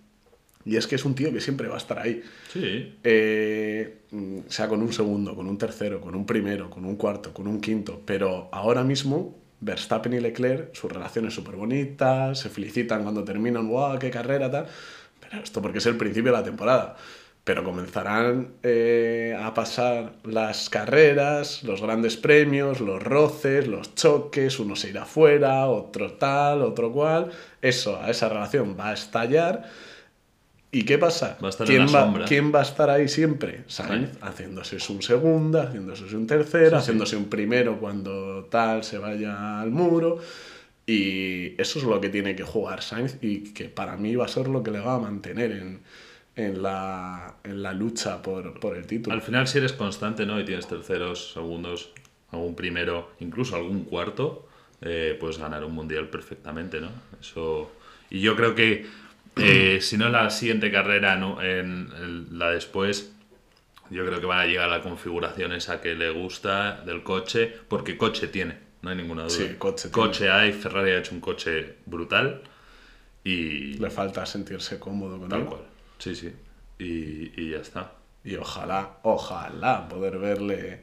Y 0.65 0.75
es 0.75 0.87
que 0.87 0.95
es 0.95 1.05
un 1.05 1.15
tío 1.15 1.31
que 1.31 1.39
siempre 1.39 1.67
va 1.67 1.75
a 1.75 1.77
estar 1.77 1.99
ahí. 1.99 2.21
Sí. 2.51 2.97
Eh, 3.03 3.99
mm, 4.11 4.39
sea 4.47 4.67
con 4.67 4.81
un 4.81 4.91
segundo, 4.91 5.35
con 5.35 5.47
un 5.47 5.57
tercero, 5.57 6.01
con 6.01 6.15
un 6.15 6.25
primero, 6.25 6.69
con 6.69 6.85
un 6.85 6.95
cuarto, 6.95 7.33
con 7.33 7.47
un 7.47 7.61
quinto. 7.61 8.01
Pero 8.05 8.49
ahora 8.51 8.83
mismo, 8.83 9.37
Verstappen 9.61 10.13
y 10.13 10.19
Leclerc, 10.19 10.75
su 10.75 10.89
relación 10.89 11.27
es 11.27 11.33
súper 11.33 11.55
bonita, 11.55 12.35
se 12.35 12.49
felicitan 12.49 13.03
cuando 13.03 13.23
terminan, 13.23 13.67
¡guau, 13.67 13.97
qué 13.99 14.09
carrera, 14.09 14.51
tal! 14.51 14.67
Pero 15.21 15.41
esto 15.41 15.61
porque 15.61 15.77
es 15.77 15.85
el 15.85 15.95
principio 15.97 16.31
de 16.31 16.37
la 16.37 16.43
temporada. 16.43 16.97
Pero 17.45 17.63
comenzarán 17.63 18.55
eh, 18.61 19.35
a 19.39 19.53
pasar 19.53 20.13
las 20.23 20.69
carreras, 20.69 21.63
los 21.63 21.81
grandes 21.81 22.17
premios, 22.17 22.81
los 22.81 23.01
roces, 23.01 23.65
los 23.67 23.95
choques, 23.95 24.59
uno 24.59 24.75
se 24.75 24.89
irá 24.89 25.05
fuera, 25.05 25.67
otro 25.67 26.13
tal, 26.13 26.61
otro 26.61 26.91
cual. 26.91 27.31
Eso, 27.61 27.99
a 27.99 28.09
esa 28.11 28.29
relación 28.29 28.75
va 28.77 28.89
a 28.89 28.93
estallar. 28.93 29.69
¿Y 30.71 30.83
qué 30.83 30.97
pasa? 30.99 31.37
Va 31.43 31.47
a 31.47 31.49
estar 31.49 31.69
en 31.69 31.77
¿Quién, 31.77 31.91
la 31.91 32.05
va. 32.05 32.25
¿Quién 32.25 32.53
va 32.53 32.59
a 32.59 32.63
estar 32.63 32.89
ahí 32.89 33.07
siempre? 33.07 33.63
Sainz, 33.67 34.11
haciéndose 34.21 34.77
un 34.91 35.01
segundo, 35.01 35.61
haciéndose 35.61 36.15
un 36.15 36.27
tercero, 36.27 36.77
haciéndose 36.77 37.15
un 37.15 37.25
primero 37.25 37.79
cuando 37.79 38.47
tal 38.51 38.83
se 38.83 38.99
vaya 38.99 39.61
al 39.61 39.71
muro. 39.71 40.19
Y 40.85 41.59
eso 41.61 41.79
es 41.79 41.85
lo 41.85 41.99
que 41.99 42.09
tiene 42.09 42.35
que 42.35 42.43
jugar 42.43 42.81
Sainz 42.81 43.17
y 43.21 43.53
que 43.53 43.65
para 43.65 43.95
mí 43.97 44.15
va 44.15 44.25
a 44.25 44.27
ser 44.27 44.47
lo 44.47 44.61
que 44.61 44.71
le 44.71 44.79
va 44.79 44.95
a 44.95 44.99
mantener 44.99 45.51
en, 45.51 45.81
en, 46.35 46.61
la, 46.61 47.35
en 47.43 47.63
la 47.63 47.73
lucha 47.73 48.21
por, 48.21 48.59
por 48.59 48.75
el 48.75 48.85
título. 48.85 49.15
Al 49.15 49.21
final, 49.21 49.47
si 49.47 49.57
eres 49.57 49.73
constante, 49.73 50.25
¿no? 50.25 50.39
Y 50.39 50.45
tienes 50.45 50.67
terceros, 50.67 51.33
segundos, 51.33 51.91
algún 52.31 52.55
primero, 52.55 53.11
incluso 53.19 53.55
algún 53.55 53.85
cuarto, 53.85 54.47
eh, 54.81 55.17
puedes 55.19 55.37
ganar 55.37 55.63
un 55.63 55.73
mundial 55.73 56.09
perfectamente, 56.09 56.79
¿no? 56.79 56.89
Eso. 57.19 57.71
Y 58.09 58.21
yo 58.21 58.35
creo 58.35 58.55
que 58.55 58.85
eh, 59.41 59.81
si 59.81 59.97
no 59.97 60.07
en 60.07 60.11
la 60.13 60.29
siguiente 60.29 60.71
carrera, 60.71 61.15
¿no? 61.15 61.41
en, 61.41 61.89
en 62.01 62.39
la 62.39 62.51
después, 62.51 63.13
yo 63.89 64.05
creo 64.05 64.19
que 64.19 64.25
van 64.25 64.39
a 64.39 64.45
llegar 64.45 64.65
a 64.69 64.77
la 64.77 64.81
configuración 64.83 65.51
esa 65.53 65.81
que 65.81 65.95
le 65.95 66.09
gusta 66.11 66.81
del 66.85 67.03
coche, 67.03 67.51
porque 67.67 67.97
coche 67.97 68.27
tiene, 68.27 68.57
no 68.81 68.89
hay 68.91 68.95
ninguna 68.97 69.23
duda. 69.23 69.31
Sí, 69.31 69.55
coche 69.57 69.89
tiene. 69.89 69.93
Coche 70.07 70.29
hay, 70.29 70.53
Ferrari 70.53 70.91
ha 70.91 70.99
hecho 70.99 71.15
un 71.15 71.21
coche 71.21 71.75
brutal 71.85 72.41
y 73.23 73.73
Le 73.73 73.89
falta 73.89 74.25
sentirse 74.25 74.79
cómodo 74.79 75.19
con 75.19 75.29
tal 75.29 75.41
él. 75.41 75.45
cual. 75.47 75.61
Sí, 75.97 76.15
sí. 76.15 76.33
Y, 76.77 77.33
y 77.41 77.51
ya 77.51 77.57
está. 77.57 77.93
Y 78.23 78.35
ojalá, 78.35 78.97
ojalá 79.03 79.87
poder 79.89 80.17
verle, 80.17 80.81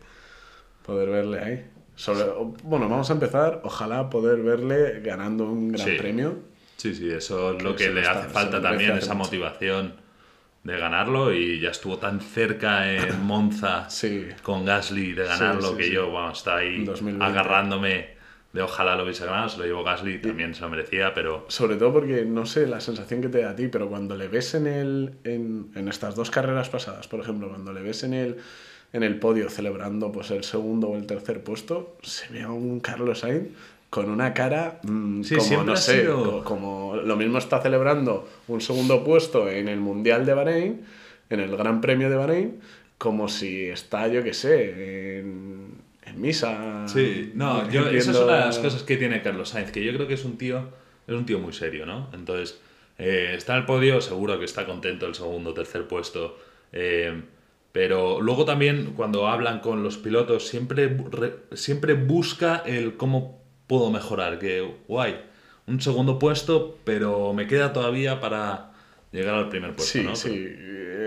poder 0.84 1.08
verle 1.08 1.38
ahí. 1.40 1.70
Sobre, 1.94 2.24
bueno, 2.62 2.88
vamos 2.88 3.08
a 3.08 3.14
empezar. 3.14 3.60
Ojalá 3.64 4.10
poder 4.10 4.42
verle 4.42 5.00
ganando 5.00 5.44
un 5.44 5.72
gran 5.72 5.86
Sí. 5.88 5.94
premio. 5.96 6.38
Sí, 6.76 6.94
sí, 6.94 7.10
eso 7.10 7.52
es 7.52 7.56
Que 7.58 7.64
lo 7.64 7.76
que 7.76 7.88
le 7.90 8.00
está- 8.02 8.20
hace 8.20 8.28
falta 8.28 8.60
también, 8.60 8.92
hace 8.92 9.00
esa 9.04 9.14
mucho. 9.14 9.26
motivación 9.26 9.94
de 10.62 10.78
ganarlo 10.78 11.32
y 11.32 11.60
ya 11.60 11.70
estuvo 11.70 11.96
tan 11.98 12.20
cerca 12.20 12.92
en 12.92 13.24
Monza 13.24 13.88
Sí. 13.88 14.26
con 14.42 14.64
Gasly 14.64 15.12
de 15.14 15.24
ganarlo 15.24 15.70
sí, 15.70 15.76
que 15.76 15.84
sí. 15.84 15.92
yo, 15.92 16.10
bueno, 16.10 16.32
está 16.32 16.56
ahí 16.56 16.76
En 16.76 16.84
2020. 16.86 17.24
agarrándome 17.24 18.16
de 18.52 18.62
ojalá 18.62 18.96
lo 18.96 19.04
hubiese 19.04 19.24
ganado, 19.26 19.48
se 19.50 19.58
lo 19.58 19.64
llevó 19.66 19.84
Gasly, 19.84 20.18
también 20.20 20.54
se 20.54 20.62
lo 20.62 20.70
merecía, 20.70 21.12
pero 21.14 21.44
Sobre 21.48 21.76
todo 21.76 21.92
porque 21.92 22.24
no 22.24 22.46
sé 22.46 22.66
la 22.66 22.80
sensación 22.80 23.20
que 23.20 23.28
te 23.28 23.42
da 23.42 23.50
a 23.50 23.56
ti, 23.56 23.68
pero 23.68 23.88
cuando 23.88 24.16
le 24.16 24.28
ves 24.28 24.54
en, 24.54 24.66
el, 24.66 25.12
en, 25.24 25.70
en 25.74 25.88
estas 25.88 26.14
dos 26.16 26.30
carreras 26.30 26.68
pasadas, 26.70 27.06
por 27.06 27.20
ejemplo, 27.20 27.48
cuando 27.48 27.72
le 27.74 27.82
ves 27.82 28.02
en 28.02 28.14
el, 28.14 28.36
en 28.94 29.02
el 29.02 29.18
podio 29.18 29.50
celebrando 29.50 30.10
pues, 30.10 30.30
el 30.30 30.42
segundo 30.42 30.88
o 30.88 30.96
el 30.96 31.06
tercer 31.06 31.44
puesto, 31.44 31.98
se 32.02 32.32
ve 32.32 32.42
a 32.42 32.48
un 32.50 32.80
Carlos 32.80 33.18
Sainz 33.20 33.48
con 33.96 34.10
una 34.10 34.34
cara 34.34 34.78
mm, 34.82 35.22
Sí, 35.22 35.34
como, 35.36 35.62
no 35.64 35.76
sé, 35.76 36.00
sido- 36.02 36.44
como 36.44 36.96
lo 36.96 37.16
mismo 37.16 37.38
está 37.38 37.60
celebrando 37.62 38.28
un 38.48 38.60
segundo 38.60 39.02
puesto 39.02 39.48
en 39.48 39.68
el 39.68 39.80
Mundial 39.80 40.26
de 40.26 40.34
Bahrein, 40.34 40.82
en 41.30 41.40
el 41.40 41.56
Gran 41.56 41.80
Premio 41.80 42.10
de 42.10 42.16
Bahrein, 42.16 42.60
como 42.98 43.26
si 43.28 43.64
está, 43.66 44.06
yo 44.08 44.22
qué 44.22 44.34
sé, 44.34 45.18
en, 45.18 45.70
en 46.04 46.20
misa. 46.20 46.84
Sí, 46.86 47.32
no, 47.34 47.68
yo, 47.70 47.80
esa 47.88 47.90
es 47.96 48.06
viendo- 48.06 48.24
una 48.26 48.34
de 48.40 48.44
las 48.46 48.58
cosas 48.58 48.82
que 48.82 48.96
tiene 48.98 49.22
Carlos 49.22 49.48
Sainz, 49.50 49.70
que 49.70 49.82
yo 49.84 49.92
creo 49.94 50.06
que 50.06 50.14
es 50.14 50.24
un 50.24 50.36
tío, 50.36 50.68
es 51.06 51.14
un 51.14 51.24
tío 51.26 51.38
muy 51.38 51.52
serio, 51.54 51.86
¿no? 51.86 52.08
Entonces, 52.12 52.60
eh, 52.98 53.32
está 53.36 53.54
en 53.54 53.60
el 53.60 53.66
podio, 53.66 54.00
seguro 54.00 54.38
que 54.38 54.44
está 54.44 54.66
contento 54.66 55.06
el 55.06 55.14
segundo, 55.14 55.54
tercer 55.54 55.88
puesto. 55.88 56.36
eh, 56.72 57.22
pero 57.72 58.20
luego 58.22 58.44
también, 58.46 58.92
cuando 58.96 59.28
hablan 59.28 59.60
con 59.60 59.82
los 59.82 59.98
pilotos, 59.98 60.48
siempre, 60.48 60.96
re- 61.10 61.36
siempre 61.52 61.92
busca 61.92 62.62
el 62.64 62.96
cómo 62.96 63.42
puedo 63.66 63.90
mejorar. 63.90 64.38
Que, 64.38 64.68
guay, 64.88 65.20
un 65.66 65.80
segundo 65.80 66.18
puesto, 66.18 66.78
pero 66.84 67.32
me 67.32 67.46
queda 67.46 67.72
todavía 67.72 68.20
para 68.20 68.72
llegar 69.12 69.34
al 69.34 69.48
primer 69.48 69.74
puesto, 69.74 69.98
Sí, 69.98 70.04
¿no? 70.04 70.14
sí, 70.16 70.46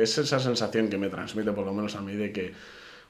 es 0.02 0.18
esa 0.18 0.40
sensación 0.40 0.90
que 0.90 0.98
me 0.98 1.10
transmite, 1.10 1.52
por 1.52 1.66
lo 1.66 1.74
menos 1.74 1.96
a 1.96 2.02
mí, 2.02 2.14
de 2.16 2.32
que 2.32 2.54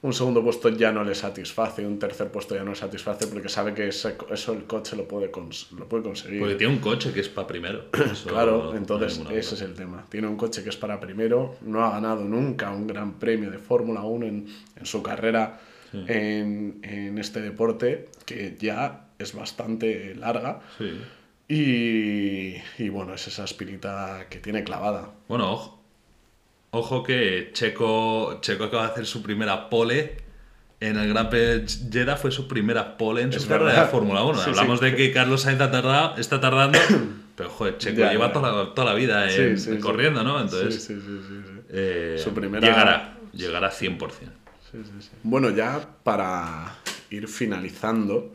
un 0.01 0.13
segundo 0.13 0.41
puesto 0.41 0.69
ya 0.69 0.93
no 0.93 1.03
le 1.03 1.13
satisface, 1.13 1.85
un 1.85 1.99
tercer 1.99 2.31
puesto 2.31 2.55
ya 2.55 2.63
no 2.63 2.69
le 2.71 2.75
satisface, 2.77 3.27
porque 3.27 3.49
sabe 3.49 3.73
que 3.73 3.89
ese- 3.89 4.15
eso 4.31 4.53
el 4.53 4.63
coche 4.63 4.95
lo 4.95 5.05
puede, 5.07 5.29
cons- 5.29 5.71
lo 5.77 5.89
puede 5.89 6.03
conseguir. 6.03 6.39
Porque 6.39 6.55
tiene 6.55 6.71
un 6.73 6.79
coche 6.79 7.11
que 7.11 7.19
es 7.19 7.27
para 7.29 7.47
primero. 7.47 7.85
Claro, 8.27 8.71
no 8.71 8.77
entonces 8.77 9.21
ese 9.29 9.55
es 9.55 9.61
el 9.61 9.73
tema. 9.73 10.05
Tiene 10.09 10.27
un 10.27 10.37
coche 10.37 10.63
que 10.63 10.69
es 10.69 10.77
para 10.77 10.99
primero, 11.01 11.55
no 11.61 11.83
ha 11.83 11.91
ganado 11.91 12.23
nunca 12.23 12.71
un 12.71 12.87
gran 12.87 13.19
premio 13.19 13.51
de 13.51 13.57
Fórmula 13.57 14.01
1 14.03 14.25
en, 14.25 14.47
en 14.77 14.85
su 14.85 15.03
carrera 15.03 15.59
en, 15.93 16.79
en 16.83 17.17
este 17.17 17.41
deporte, 17.41 18.07
que 18.25 18.55
ya 18.59 19.05
es 19.19 19.33
bastante 19.35 20.15
larga. 20.15 20.61
Sí. 20.77 20.99
Y, 21.47 22.55
y 22.83 22.89
bueno, 22.89 23.13
es 23.13 23.27
esa 23.27 23.43
espinita 23.43 24.27
que 24.29 24.39
tiene 24.39 24.63
clavada. 24.63 25.09
Bueno, 25.27 25.51
ojo, 25.51 25.83
ojo 26.71 27.03
que 27.03 27.49
Checo, 27.53 28.39
Checo 28.41 28.65
acaba 28.65 28.85
de 28.87 28.91
hacer 28.93 29.05
su 29.05 29.21
primera 29.23 29.69
pole 29.69 30.17
en 30.79 30.95
el 30.97 31.09
Gran 31.09 31.29
Premio 31.29 31.59
de 31.59 31.65
Jeddah, 31.67 32.15
fue 32.15 32.31
su 32.31 32.47
primera 32.47 32.97
pole 32.97 33.23
en 33.23 33.31
su 33.33 33.39
Es 33.39 33.45
carrera 33.45 33.71
verdad. 33.71 33.85
de 33.85 33.91
Fórmula 33.91 34.23
1. 34.23 34.37
Sí, 34.43 34.49
Hablamos 34.51 34.79
sí. 34.79 34.85
de 34.85 34.95
que 34.95 35.11
Carlos 35.11 35.41
Sainz 35.41 35.59
ha 35.61 35.71
tardado, 35.71 36.17
está 36.17 36.39
tardando, 36.39 36.79
pero 37.35 37.49
joder, 37.49 37.77
Checo 37.79 37.97
Ya, 37.99 38.11
lleva 38.11 38.27
ya. 38.27 38.33
Toda, 38.33 38.51
la, 38.51 38.73
toda 38.73 38.93
la 38.93 38.93
vida 38.93 39.27
sí. 39.29 39.77
corriendo, 39.79 40.23
¿no? 40.23 40.39
Entonces, 40.39 40.75
Sí, 40.75 40.93
sí, 40.95 41.01
sí, 41.01 41.19
sí, 41.27 41.41
sí. 41.45 41.61
eh, 41.69 42.15
Su 42.23 42.33
primera- 42.33 42.65
llegará, 42.65 43.17
llegará 43.33 43.71
100%. 43.71 43.97
Sí, 44.71 44.77
sí, 44.83 44.91
sí. 45.01 45.09
Bueno, 45.23 45.49
ya 45.49 45.81
para 46.03 46.75
ir 47.09 47.27
finalizando, 47.27 48.31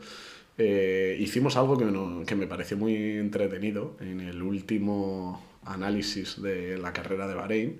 eh, 0.57 1.17
hicimos 1.19 1.57
algo 1.57 1.77
que, 1.77 1.85
no- 1.85 2.23
que 2.25 2.35
me 2.35 2.47
pareció 2.47 2.77
muy 2.77 2.95
entretenido 3.17 3.97
en 3.99 4.21
el 4.21 4.41
último 4.41 5.43
análisis 5.63 6.41
de 6.41 6.77
la 6.77 6.93
carrera 6.93 7.27
de 7.27 7.35
Bahrein, 7.35 7.79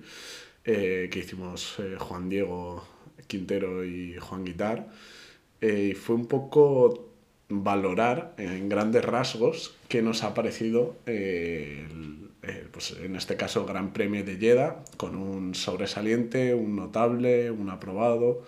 eh, 0.64 1.08
que 1.10 1.20
hicimos 1.20 1.76
eh, 1.78 1.96
Juan 1.98 2.28
Diego 2.28 2.84
Quintero 3.26 3.84
y 3.84 4.16
Juan 4.18 4.44
Guitar. 4.44 4.88
Y 5.60 5.92
fue 5.94 6.16
un 6.16 6.26
poco 6.26 7.08
valorar 7.48 8.34
en 8.38 8.68
grandes 8.68 9.04
rasgos 9.04 9.76
qué 9.88 10.02
nos 10.02 10.22
ha 10.24 10.34
parecido 10.34 10.96
pues 12.72 12.94
en 13.02 13.16
este 13.16 13.36
caso 13.36 13.64
Gran 13.66 13.92
Premio 13.92 14.22
de 14.24 14.36
Jeddah 14.36 14.84
con 14.96 15.16
un 15.16 15.54
sobresaliente, 15.54 16.54
un 16.54 16.76
notable, 16.76 17.50
un 17.50 17.70
aprobado 17.70 18.44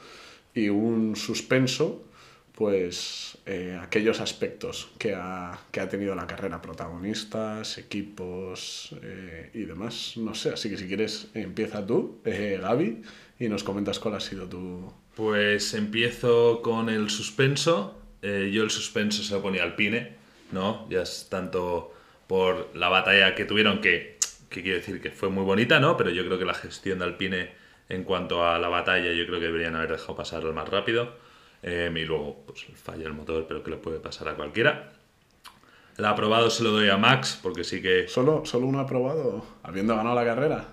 y 0.54 0.68
un 0.68 1.16
suspenso 1.16 2.02
pues 2.58 3.38
eh, 3.46 3.78
aquellos 3.80 4.18
aspectos 4.20 4.88
que 4.98 5.14
ha, 5.14 5.56
que 5.70 5.78
ha 5.78 5.88
tenido 5.88 6.16
la 6.16 6.26
carrera, 6.26 6.60
protagonistas, 6.60 7.78
equipos 7.78 8.96
eh, 9.00 9.50
y 9.54 9.60
demás. 9.60 10.14
No 10.16 10.34
sé, 10.34 10.50
así 10.50 10.68
que 10.68 10.76
si 10.76 10.88
quieres 10.88 11.28
empieza 11.34 11.86
tú, 11.86 12.20
eh, 12.24 12.58
Gaby, 12.60 13.02
y 13.38 13.48
nos 13.48 13.62
comentas 13.62 14.00
cuál 14.00 14.16
ha 14.16 14.20
sido 14.20 14.48
tu... 14.48 14.92
Pues 15.14 15.72
empiezo 15.74 16.60
con 16.60 16.88
el 16.88 17.10
suspenso. 17.10 18.02
Eh, 18.22 18.50
yo 18.52 18.64
el 18.64 18.70
suspenso 18.70 19.22
se 19.22 19.34
lo 19.34 19.40
ponía 19.40 19.62
al 19.62 19.76
Pine, 19.76 20.16
¿no? 20.50 20.88
Ya 20.90 21.02
es 21.02 21.28
tanto 21.30 21.94
por 22.26 22.74
la 22.74 22.88
batalla 22.88 23.36
que 23.36 23.44
tuvieron, 23.44 23.80
que, 23.80 24.18
que 24.48 24.62
quiero 24.64 24.78
decir 24.78 25.00
que 25.00 25.12
fue 25.12 25.28
muy 25.28 25.44
bonita, 25.44 25.78
¿no? 25.78 25.96
Pero 25.96 26.10
yo 26.10 26.26
creo 26.26 26.40
que 26.40 26.44
la 26.44 26.54
gestión 26.54 26.98
de 26.98 27.04
Alpine 27.04 27.52
en 27.88 28.02
cuanto 28.02 28.44
a 28.44 28.58
la 28.58 28.68
batalla, 28.68 29.12
yo 29.12 29.26
creo 29.26 29.38
que 29.38 29.46
deberían 29.46 29.76
haber 29.76 29.92
dejado 29.92 30.16
pasarlo 30.16 30.52
más 30.52 30.68
rápido. 30.68 31.27
Eh, 31.62 31.90
y 31.94 32.04
luego, 32.04 32.44
pues 32.46 32.64
el 32.68 32.76
fallo 32.76 33.02
del 33.04 33.12
motor, 33.14 33.46
pero 33.48 33.62
que 33.62 33.70
le 33.70 33.76
puede 33.76 33.98
pasar 34.00 34.28
a 34.28 34.34
cualquiera. 34.34 34.92
El 35.96 36.04
aprobado 36.04 36.48
se 36.50 36.62
lo 36.62 36.70
doy 36.70 36.88
a 36.88 36.96
Max, 36.96 37.38
porque 37.42 37.64
sí 37.64 37.82
que. 37.82 38.06
¿Solo, 38.08 38.42
solo 38.44 38.66
un 38.66 38.76
aprobado 38.76 39.44
habiendo 39.64 39.96
ganado 39.96 40.14
la 40.14 40.24
carrera? 40.24 40.64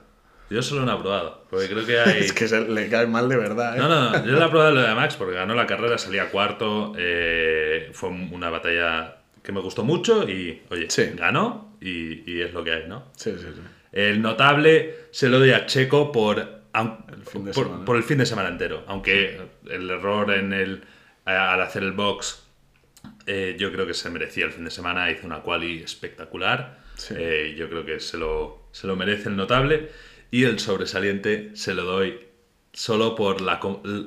Yo 0.51 0.61
solo 0.61 0.83
un 0.83 0.89
aprobado, 0.89 1.43
porque 1.49 1.67
creo 1.67 1.85
que 1.85 1.99
hay. 1.99 2.19
Es 2.25 2.33
que 2.33 2.47
se 2.47 2.61
le 2.61 2.87
cae 2.89 3.07
mal 3.07 3.27
de 3.27 3.35
verdad, 3.35 3.75
¿eh? 3.75 3.79
No, 3.79 3.89
no, 3.89 4.11
no, 4.11 4.25
yo 4.25 4.37
he 4.37 4.43
aprobado 4.43 4.71
lo 4.75 4.81
de 4.81 4.93
Max 4.93 5.15
porque 5.15 5.33
ganó 5.33 5.55
la 5.55 5.65
carrera, 5.65 5.97
salía 5.97 6.29
cuarto, 6.29 6.93
eh, 6.97 7.89
fue 7.93 8.09
una 8.09 8.51
batalla 8.51 9.17
que 9.41 9.51
me 9.51 9.59
gustó 9.61 9.83
mucho 9.83 10.29
y, 10.29 10.61
oye, 10.69 10.85
Sí. 10.89 11.09
ganó 11.15 11.75
y, 11.81 12.31
y 12.31 12.41
es 12.41 12.53
lo 12.53 12.63
que 12.63 12.71
hay, 12.73 12.87
¿no? 12.87 13.05
Sí, 13.15 13.31
sí, 13.37 13.45
sí. 13.55 13.61
El 13.91 14.21
notable 14.21 15.07
se 15.11 15.29
lo 15.29 15.39
doy 15.39 15.51
a 15.51 15.65
Checo 15.65 16.11
por, 16.11 16.61
aun- 16.75 16.97
fin 17.25 17.45
de 17.45 17.51
por, 17.53 17.85
por 17.85 17.95
el 17.97 18.03
fin 18.03 18.17
de 18.17 18.25
semana 18.25 18.49
entero, 18.49 18.83
aunque 18.87 19.39
el 19.69 19.89
error 19.89 20.31
en 20.33 20.53
el, 20.53 20.83
al 21.25 21.61
hacer 21.61 21.83
el 21.83 21.91
box 21.93 22.41
Eh, 23.27 23.55
yo 23.59 23.71
creo 23.71 23.85
que 23.87 23.93
se 23.93 24.09
merecía 24.09 24.45
el 24.45 24.51
fin 24.51 24.65
de 24.65 24.71
semana, 24.71 25.09
hizo 25.11 25.25
una 25.27 25.41
quali 25.41 25.81
espectacular. 25.83 26.79
Sí. 26.95 27.13
Eh, 27.17 27.55
yo 27.57 27.69
creo 27.69 27.85
que 27.85 27.99
se 27.99 28.17
lo, 28.17 28.67
se 28.71 28.87
lo 28.87 28.95
merece 28.95 29.29
el 29.29 29.35
notable. 29.35 29.89
Y 30.31 30.43
el 30.43 30.57
sobresaliente 30.59 31.51
se 31.55 31.73
lo 31.75 31.83
doy 31.83 32.19
solo 32.73 33.15
por 33.15 33.41
la, 33.41 33.59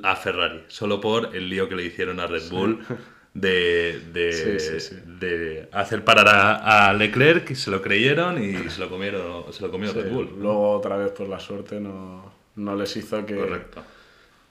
a 0.03 0.15
Ferrari, 0.15 0.63
solo 0.67 0.99
por 0.99 1.35
el 1.35 1.49
lío 1.49 1.67
que 1.69 1.75
le 1.75 1.83
hicieron 1.85 2.19
a 2.19 2.27
Red 2.27 2.49
Bull 2.49 2.79
de, 3.33 3.99
de, 4.13 4.31
Sí, 4.33 4.59
sí, 4.59 4.79
sí. 4.79 4.95
de 5.05 5.69
hacer 5.71 6.03
parar 6.03 6.27
a, 6.27 6.89
a 6.89 6.93
Leclerc, 6.93 7.53
se 7.55 7.71
lo 7.71 7.81
creyeron 7.81 8.41
y 8.43 8.69
se 8.69 8.79
lo 8.81 8.89
comieron, 8.89 9.51
se 9.53 9.61
lo 9.63 9.71
comió 9.71 9.91
Red 9.93 10.11
Bull. 10.11 10.35
Luego 10.39 10.71
otra 10.71 10.97
vez 10.97 11.11
pues 11.15 11.27
la 11.29 11.39
suerte 11.39 11.79
no, 11.79 12.31
no 12.59 12.75
les 12.75 12.95
hizo 12.97 13.25
que... 13.25 13.35
Correcto. 13.35 13.83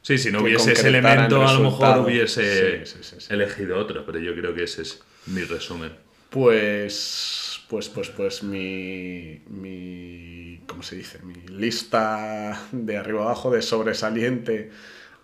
Sí, 0.02 0.16
si 0.16 0.30
no 0.30 0.42
hubiese 0.42 0.72
ese 0.72 0.88
elemento, 0.88 1.46
a 1.46 1.52
lo 1.52 1.60
mejor 1.60 1.98
hubiese 1.98 2.84
Sí, 2.84 2.96
sí, 2.96 3.02
sí, 3.02 3.16
sí. 3.20 3.32
elegido 3.32 3.78
otro, 3.78 4.06
pero 4.06 4.18
yo 4.18 4.34
creo 4.34 4.54
que 4.54 4.64
ese 4.64 4.82
es 4.82 5.02
mi 5.26 5.42
resumen. 5.42 5.92
Pues, 6.30 7.60
pues, 7.68 7.88
pues, 7.88 8.08
pues 8.10 8.42
mi, 8.42 9.42
mi, 9.48 10.60
¿cómo 10.66 10.82
se 10.82 10.96
dice? 10.96 11.20
Mi 11.22 11.34
lista 11.48 12.68
de 12.72 12.96
arriba 12.96 13.22
abajo 13.22 13.50
de 13.50 13.60
sobresaliente 13.62 14.70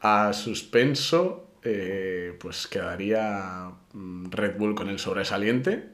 a 0.01 0.33
suspenso, 0.33 1.49
eh, 1.63 2.37
pues 2.39 2.67
quedaría 2.67 3.71
mm, 3.93 4.31
Red 4.31 4.57
Bull 4.57 4.75
con 4.75 4.89
el 4.89 4.99
sobresaliente, 4.99 5.85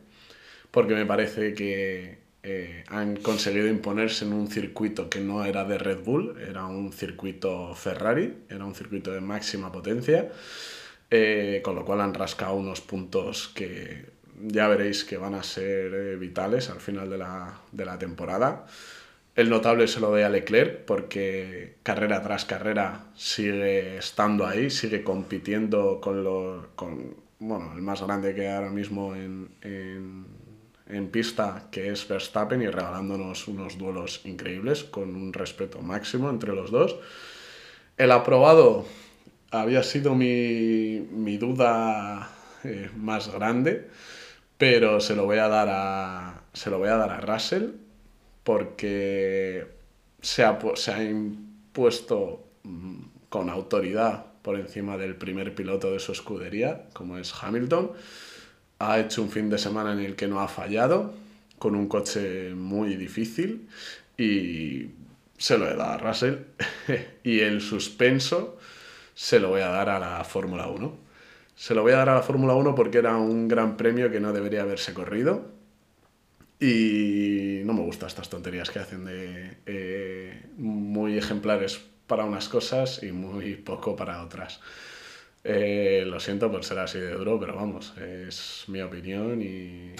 porque 0.71 0.95
me 0.95 1.07
parece 1.07 1.55
que 1.55 2.19
eh, 2.43 2.85
han 2.89 3.17
conseguido 3.17 3.67
imponerse 3.69 4.25
en 4.25 4.33
un 4.33 4.49
circuito 4.49 5.11
que 5.11 5.21
no 5.21 5.45
era 5.45 5.65
de 5.65 5.79
Red 5.79 6.05
Bull, 6.05 6.37
era 6.41 6.67
un 6.67 6.93
circuito 6.93 7.75
Ferrari, 7.75 8.45
era 8.49 8.65
un 8.65 8.75
circuito 8.75 9.13
de 9.13 9.21
máxima 9.21 9.71
potencia. 9.71 10.31
Eh, 11.13 11.61
con 11.65 11.75
lo 11.75 11.85
cual 11.85 12.01
han 12.03 12.15
rascado 12.15 12.55
unos 12.55 12.81
puntos 12.81 13.49
que 13.49 14.07
ya 14.43 14.69
veréis 14.69 15.05
que 15.05 15.17
van 15.17 15.35
a 15.35 15.43
ser 15.43 15.93
eh, 15.93 16.17
vitales 16.17 16.71
al 16.71 16.81
final 16.81 17.11
de 17.11 17.19
la, 17.19 17.61
de 17.73 17.85
la 17.85 17.99
temporada. 17.99 18.67
El 19.35 19.51
notable 19.51 19.89
se 19.89 20.01
lo 20.01 20.11
doy 20.11 20.23
a 20.23 20.29
Leclerc 20.29 20.85
porque 20.85 21.77
carrera 21.83 22.23
tras 22.23 22.45
carrera 22.45 23.07
sigue 23.17 23.97
estando 23.97 24.47
ahí, 24.47 24.71
sigue 24.71 25.03
compitiendo 25.03 26.01
con, 26.01 26.23
lo, 26.23 26.69
con 26.77 27.17
bueno, 27.41 27.73
el 27.75 27.83
más 27.83 28.03
grande 28.03 28.35
que 28.35 28.43
hay 28.43 28.55
ahora 28.55 28.71
mismo 28.71 29.15
en, 29.17 29.49
en, 29.63 30.27
en 30.93 31.09
pista, 31.09 31.69
que 31.71 31.91
es 31.91 32.07
Verstappen, 32.07 32.63
y 32.63 32.69
regalándonos 32.69 33.49
unos 33.49 33.79
duelos 33.79 34.21
increíbles 34.25 34.85
con 34.85 35.15
un 35.15 35.33
respeto 35.33 35.81
máximo 35.81 36.31
entre 36.31 36.55
los 36.55 36.71
dos. 36.71 36.97
El 37.97 38.13
aprobado 38.13 38.87
había 39.51 39.83
sido 39.83 40.15
mi, 40.15 41.07
mi 41.11 41.37
duda 41.37 42.31
eh, 42.65 42.91
más 42.97 43.33
grande, 43.33 43.89
pero 44.59 45.01
se 45.01 45.17
lo 45.17 45.25
voy 45.25 45.39
a 45.39 45.49
dar 45.49 45.69
a, 45.71 46.43
se 46.53 46.71
lo 46.71 46.79
voy 46.79 46.89
a, 46.89 46.97
dar 46.97 47.11
a 47.11 47.21
Russell 47.21 47.71
porque 48.45 49.67
se 50.21 50.45
ha, 50.45 50.59
se 50.75 50.93
ha 50.93 51.03
impuesto 51.03 52.45
mm, 52.65 52.97
con 53.29 53.49
autoridad 53.49 54.27
por 54.43 54.59
encima 54.59 54.97
del 54.97 55.17
primer 55.17 55.55
piloto 55.55 55.93
de 55.93 56.01
su 56.01 56.13
escudería, 56.13 56.87
como 56.93 57.19
es 57.19 57.33
Hamilton. 57.41 57.93
Ha 58.81 58.99
hecho 58.99 59.23
un 59.23 59.31
fin 59.31 59.49
de 59.49 59.59
semana 59.59 59.93
en 59.93 60.01
el 60.01 60.17
que 60.17 60.27
no 60.27 60.41
ha 60.41 60.49
fallado, 60.49 61.15
con 61.59 61.75
un 61.77 61.87
coche 61.87 62.55
muy 62.55 62.97
difícil 62.97 63.69
y 64.17 64.91
se 65.37 65.59
lo 65.59 65.69
he 65.69 65.77
dado 65.77 65.93
a 65.93 65.99
Russell. 65.99 66.37
y 67.23 67.41
el 67.41 67.61
suspenso 67.61 68.59
se 69.15 69.39
lo 69.39 69.51
voy 69.51 69.61
a 69.61 69.69
dar 69.69 69.89
a 69.89 69.99
la 69.99 70.25
Fórmula 70.25 70.67
1. 70.67 70.97
Se 71.55 71.75
lo 71.75 71.83
voy 71.83 71.93
a 71.93 71.97
dar 71.97 72.09
a 72.09 72.15
la 72.15 72.23
Fórmula 72.23 72.55
1 72.55 72.75
porque 72.75 72.99
era 72.99 73.17
un 73.19 73.47
gran 73.49 73.77
premio 73.77 74.11
que 74.11 74.19
no 74.19 74.33
debería 74.33 74.63
haberse 74.63 74.95
corrido. 74.95 75.53
Y 76.59 77.61
no 77.65 77.75
me 77.75 77.83
gustan 77.83 78.09
estas 78.09 78.29
tonterías 78.29 78.71
que 78.71 78.79
hacen 78.79 79.05
de 79.05 79.59
eh, 79.67 80.47
muy 80.57 81.17
ejemplares 81.17 81.81
para 82.07 82.25
unas 82.25 82.49
cosas 82.49 83.03
y 83.03 83.13
muy 83.13 83.57
poco 83.57 83.97
para 83.97 84.23
otras. 84.23 84.61
Eh, 85.43 86.05
lo 86.07 86.21
siento 86.21 86.51
por 86.51 86.65
ser 86.65 86.79
así 86.81 86.99
de 86.99 87.13
duro, 87.15 87.41
pero 87.41 87.55
vamos, 87.57 87.95
es 87.97 88.65
mi 88.69 88.83
opinión 88.83 89.41
y, 89.41 89.93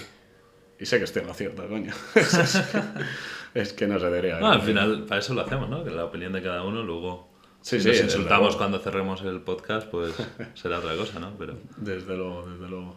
y 0.79 0.85
sé 0.85 0.99
que 0.99 1.05
estoy 1.05 1.23
en 1.23 1.27
lo 1.29 1.33
cierto, 1.33 1.67
coño. 1.67 1.91
es 3.53 3.73
que 3.73 3.87
no 3.87 3.99
se 3.99 4.05
debería. 4.05 4.39
No, 4.39 4.51
al 4.51 4.61
final, 4.61 5.05
para 5.07 5.19
eso 5.19 5.33
lo 5.33 5.41
hacemos, 5.41 5.69
¿no? 5.69 5.83
Que 5.83 5.89
la 5.91 6.05
opinión 6.05 6.33
de 6.33 6.41
cada 6.41 6.63
uno, 6.63 6.83
luego. 6.83 7.29
Sí, 7.61 7.77
si 7.79 7.83
sí, 7.83 7.89
nos 7.89 8.01
insultamos 8.03 8.55
cuando 8.55 8.79
cerremos 8.79 9.21
el 9.23 9.41
podcast, 9.41 9.87
pues 9.87 10.13
será 10.55 10.79
otra 10.79 10.95
cosa, 10.95 11.19
¿no? 11.19 11.33
Pero. 11.37 11.57
Desde 11.77 12.15
luego, 12.15 12.47
desde 12.49 12.67
luego. 12.69 12.95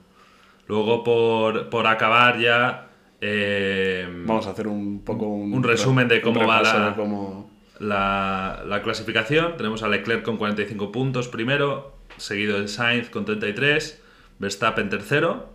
Luego, 0.66 1.04
por, 1.04 1.68
por 1.68 1.86
acabar 1.86 2.38
ya. 2.38 2.88
eh, 3.20 4.06
Vamos 4.26 4.46
a 4.46 4.50
hacer 4.50 4.66
un 4.68 5.02
poco 5.04 5.26
un, 5.26 5.52
Un 5.52 5.62
resumen 5.62 6.08
de 6.08 6.20
cómo 6.22 6.46
va 6.46 6.94
cómo- 6.96 7.50
la, 7.80 8.62
la 8.66 8.82
clasificación. 8.82 9.56
Tenemos 9.58 9.82
a 9.82 9.88
Leclerc 9.88 10.22
con 10.22 10.36
45 10.38 10.90
puntos 10.92 11.28
primero, 11.28 11.93
seguido 12.16 12.60
de 12.60 12.68
Sainz 12.68 13.10
con 13.10 13.24
33, 13.24 14.00
Verstappen 14.38 14.88
tercero 14.90 15.52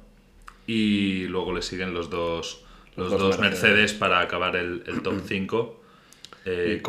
y 0.67 1.25
luego 1.27 1.53
le 1.53 1.61
siguen 1.61 1.93
los 1.93 2.09
dos, 2.09 2.63
los 2.95 3.09
Los 3.09 3.11
dos, 3.11 3.21
dos 3.21 3.39
Mercedes. 3.39 3.71
Mercedes. 3.73 3.93
para 3.93 4.19
acabar 4.21 4.55
el, 4.55 4.83
el 4.87 5.01
top 5.01 5.21
5. 5.27 5.75
Eh, 6.45 6.81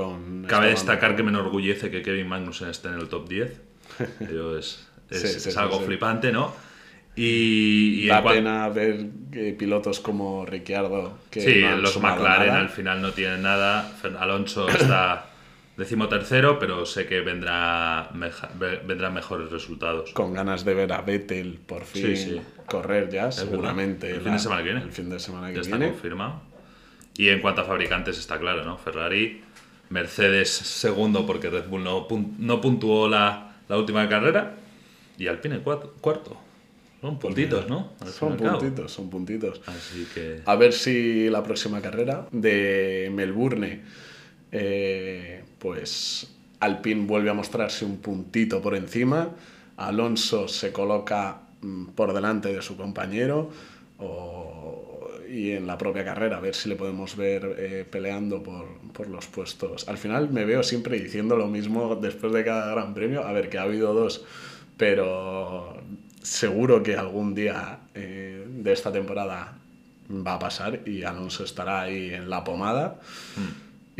cabe 0.46 0.68
destacar 0.68 1.16
que 1.16 1.22
me 1.22 1.30
enorgullece 1.30 1.90
que 1.90 2.02
Kevin 2.02 2.28
Magnussen 2.28 2.68
esté 2.68 2.88
en 2.88 2.94
el 2.94 3.08
top 3.08 3.28
10. 3.28 3.60
Ello 4.28 4.56
es, 4.56 4.88
es, 5.10 5.20
Sí, 5.20 5.28
sí, 5.28 5.48
es 5.48 5.54
sí, 5.54 5.58
algo 5.58 5.80
flipante, 5.80 6.32
¿no? 6.32 6.54
Y, 7.16 8.04
y 8.04 8.06
Da 8.06 8.22
pena 8.22 8.68
ver 8.68 9.06
que 9.32 9.52
pilotos 9.52 10.00
como 10.00 10.46
Ricciardo 10.46 11.18
que 11.30 11.40
Sí, 11.40 11.60
no 11.60 11.68
han 11.68 11.82
los 11.82 11.96
McLaren 12.00 12.48
nada. 12.48 12.60
al 12.60 12.68
final 12.70 13.02
no 13.02 13.12
tienen 13.12 13.42
nada. 13.42 13.92
Alonso 14.18 14.68
está 14.68 15.29
decimotercero, 15.80 16.58
pero 16.60 16.86
sé 16.86 17.06
que 17.06 17.20
vendrá 17.22 18.10
meja- 18.14 18.50
vendrán 18.86 19.14
mejores 19.14 19.50
resultados. 19.50 20.12
con 20.12 20.32
ganas 20.34 20.64
de 20.64 20.74
ver 20.74 20.92
a 20.92 21.00
Vettel 21.00 21.58
por 21.66 21.84
fin 21.84 22.14
Sí, 22.14 22.16
sí. 22.16 22.40
correr 22.66 23.08
ya, 23.10 23.32
seguramente. 23.32 24.10
El 24.10 24.20
fin 24.20 24.32
de 24.32 24.38
semana 24.38 24.62
que 24.62 24.68
viene. 24.70 24.82
El 24.84 24.92
fin 24.92 25.10
de 25.10 25.18
semana 25.18 25.48
que 25.48 25.54
Ya 25.54 25.60
está 25.62 25.76
viene. 25.76 25.92
confirmado. 25.92 26.42
Y 27.16 27.30
en 27.30 27.40
cuanto 27.40 27.62
a 27.62 27.64
fabricantes 27.64 28.18
está 28.18 28.38
claro, 28.38 28.64
¿no? 28.64 28.78
Ferrari, 28.78 29.42
Mercedes 29.88 30.50
segundo 30.50 31.26
porque 31.26 31.50
Red 31.50 31.66
Bull 31.68 31.82
no, 31.82 32.06
no 32.38 32.60
puntuó 32.60 33.08
la, 33.08 33.56
la 33.68 33.76
última 33.76 34.08
carrera 34.08 34.54
y 35.18 35.26
Alpine 35.26 35.64
cuat- 35.64 35.90
cuarto. 36.00 36.36
Son 37.00 37.18
puntitos, 37.18 37.66
¿no? 37.68 37.94
Al 38.00 38.08
Son 38.08 38.36
puntitos, 38.36 38.92
son 38.92 39.08
puntitos. 39.08 39.62
Así 39.66 40.06
que... 40.14 40.42
A 40.44 40.54
ver 40.56 40.74
si 40.74 41.30
la 41.30 41.42
próxima 41.42 41.80
carrera 41.80 42.26
de 42.30 43.10
Melbourne, 43.12 43.80
eh, 44.52 45.42
pues 45.58 46.28
Alpine 46.60 47.06
vuelve 47.06 47.30
a 47.30 47.34
mostrarse 47.34 47.84
un 47.84 47.98
puntito 47.98 48.60
por 48.60 48.74
encima, 48.74 49.30
Alonso 49.76 50.48
se 50.48 50.72
coloca 50.72 51.40
mm, 51.62 51.86
por 51.88 52.12
delante 52.12 52.52
de 52.52 52.60
su 52.62 52.76
compañero 52.76 53.50
o- 53.98 54.86
y 55.28 55.52
en 55.52 55.66
la 55.66 55.78
propia 55.78 56.04
carrera 56.04 56.38
a 56.38 56.40
ver 56.40 56.54
si 56.56 56.68
le 56.68 56.74
podemos 56.74 57.14
ver 57.16 57.54
eh, 57.56 57.86
peleando 57.88 58.42
por, 58.42 58.66
por 58.92 59.08
los 59.08 59.26
puestos. 59.28 59.88
Al 59.88 59.96
final 59.96 60.28
me 60.30 60.44
veo 60.44 60.62
siempre 60.64 60.98
diciendo 60.98 61.36
lo 61.36 61.46
mismo 61.46 61.94
después 61.94 62.32
de 62.32 62.44
cada 62.44 62.72
gran 62.72 62.94
premio, 62.94 63.24
a 63.24 63.32
ver 63.32 63.48
que 63.48 63.58
ha 63.58 63.62
habido 63.62 63.94
dos, 63.94 64.24
pero 64.76 65.76
seguro 66.20 66.82
que 66.82 66.96
algún 66.96 67.34
día 67.34 67.78
eh, 67.94 68.44
de 68.48 68.72
esta 68.72 68.90
temporada 68.90 69.56
va 70.10 70.34
a 70.34 70.38
pasar 70.40 70.80
y 70.88 71.04
Alonso 71.04 71.44
estará 71.44 71.82
ahí 71.82 72.12
en 72.12 72.28
la 72.28 72.42
pomada. 72.42 73.00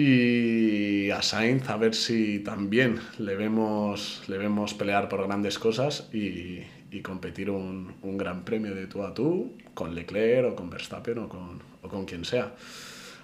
Y 0.03 1.11
a 1.11 1.21
Sainz 1.21 1.69
a 1.69 1.77
ver 1.77 1.95
si 1.95 2.39
también 2.39 3.01
le 3.19 3.37
vemos, 3.37 4.23
le 4.29 4.39
vemos 4.39 4.73
pelear 4.73 5.11
por 5.11 5.27
grandes 5.27 5.59
cosas 5.59 6.09
y, 6.11 6.61
y 6.91 7.03
competir 7.03 7.51
un, 7.51 7.97
un 8.01 8.17
gran 8.17 8.43
premio 8.43 8.75
de 8.75 8.87
tú 8.87 9.03
a 9.03 9.13
tú 9.13 9.59
con 9.75 9.95
Leclerc 9.95 10.53
o 10.53 10.57
con 10.57 10.71
Verstappen 10.71 11.19
o 11.19 11.29
con, 11.29 11.63
o 11.83 11.89
con 11.89 12.07
quien 12.07 12.25
sea. 12.25 12.55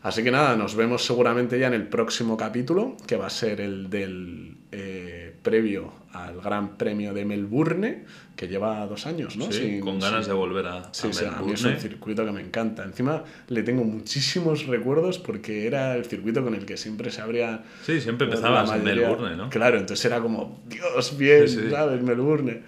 Así 0.06 0.22
que 0.22 0.30
nada, 0.30 0.54
nos 0.56 0.76
vemos 0.76 1.04
seguramente 1.04 1.58
ya 1.58 1.66
en 1.66 1.74
el 1.74 1.88
próximo 1.88 2.36
capítulo, 2.36 2.96
que 3.08 3.16
va 3.16 3.26
a 3.26 3.30
ser 3.30 3.60
el 3.60 3.90
del 3.90 4.54
eh, 4.70 5.34
previo 5.42 5.92
al 6.12 6.40
Gran 6.40 6.76
Premio 6.78 7.12
de 7.12 7.24
Melbourne, 7.24 8.04
que 8.36 8.46
lleva 8.46 8.86
dos 8.86 9.04
años, 9.06 9.36
¿no? 9.36 9.46
Sí, 9.50 9.58
Sin- 9.64 9.80
con 9.80 9.98
ganas 9.98 10.24
sin- 10.26 10.32
de 10.32 10.38
volver 10.38 10.64
a, 10.66 10.94
Sí, 10.94 11.08
a 11.08 11.12
sí, 11.12 11.24
a 11.24 11.30
mí 11.40 11.52
es 11.54 11.62
Melbourne. 11.62 11.74
un 11.74 11.80
circuito 11.80 12.24
que 12.24 12.30
me 12.30 12.40
encanta. 12.40 12.84
Encima 12.84 13.24
le 13.48 13.64
tengo 13.64 13.82
muchísimos 13.82 14.66
recuerdos 14.68 15.18
porque 15.18 15.66
era 15.66 15.96
el 15.96 16.04
circuito 16.04 16.44
con 16.44 16.54
el 16.54 16.64
que 16.66 16.76
siempre 16.76 17.10
se 17.10 17.20
abría. 17.22 17.64
Sí, 17.84 18.00
siempre 18.00 18.28
empezabas 18.28 18.70
en 18.74 18.84
Melbourne, 18.84 19.34
¿no? 19.36 19.50
Claro, 19.50 19.76
entonces 19.76 20.04
era 20.04 20.20
como, 20.20 20.62
Dios, 20.68 21.18
bien, 21.18 21.48
Sí. 21.48 21.68
¿sabes? 21.68 22.00
Melbourne. 22.00 22.62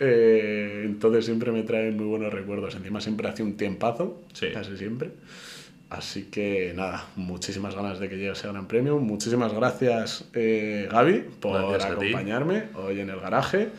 Eh, 0.00 0.82
entonces 0.84 1.24
siempre 1.24 1.50
me 1.50 1.62
traen 1.62 1.96
muy 1.96 2.06
buenos 2.06 2.30
recuerdos. 2.30 2.74
Encima 2.74 3.00
siempre 3.00 3.26
hace 3.28 3.42
un 3.42 3.56
tiempazo, 3.56 4.20
casi 4.52 4.76
siempre. 4.76 5.12
Así 5.96 6.24
que 6.24 6.72
nada, 6.74 7.06
muchísimas 7.16 7.74
ganas 7.74 7.98
de 7.98 8.08
que 8.08 8.16
llegue 8.16 8.32
ese 8.32 8.48
gran 8.48 8.66
premio. 8.66 8.98
Muchísimas 8.98 9.52
gracias, 9.52 10.28
eh, 10.34 10.88
Gaby, 10.90 11.24
por 11.40 11.60
Gracias 11.70 11.92
a 11.92 11.98
ti. 11.98 12.06
acompañarme 12.08 12.64
hoy 12.74 13.00
en 13.00 13.10
el 13.10 13.20
garaje. 13.20 13.70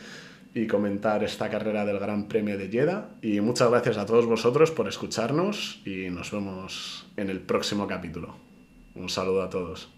y 0.54 0.66
comentar 0.66 1.22
esta 1.22 1.50
carrera 1.50 1.84
del 1.84 1.98
Gran 1.98 2.28
Premio 2.28 2.56
de 2.56 2.70
Jeddah. 2.70 3.08
Y 3.20 3.42
muchas 3.42 3.68
gracias 3.68 3.98
a 3.98 4.06
todos 4.06 4.24
vosotros 4.24 4.70
por 4.70 4.88
escucharnos 4.88 5.82
y 5.84 6.08
nos 6.08 6.30
vemos 6.30 7.06
en 7.18 7.28
el 7.28 7.40
próximo 7.40 7.86
capítulo. 7.86 8.34
Un 8.94 9.10
saludo 9.10 9.42
a 9.42 9.50
todos. 9.50 9.90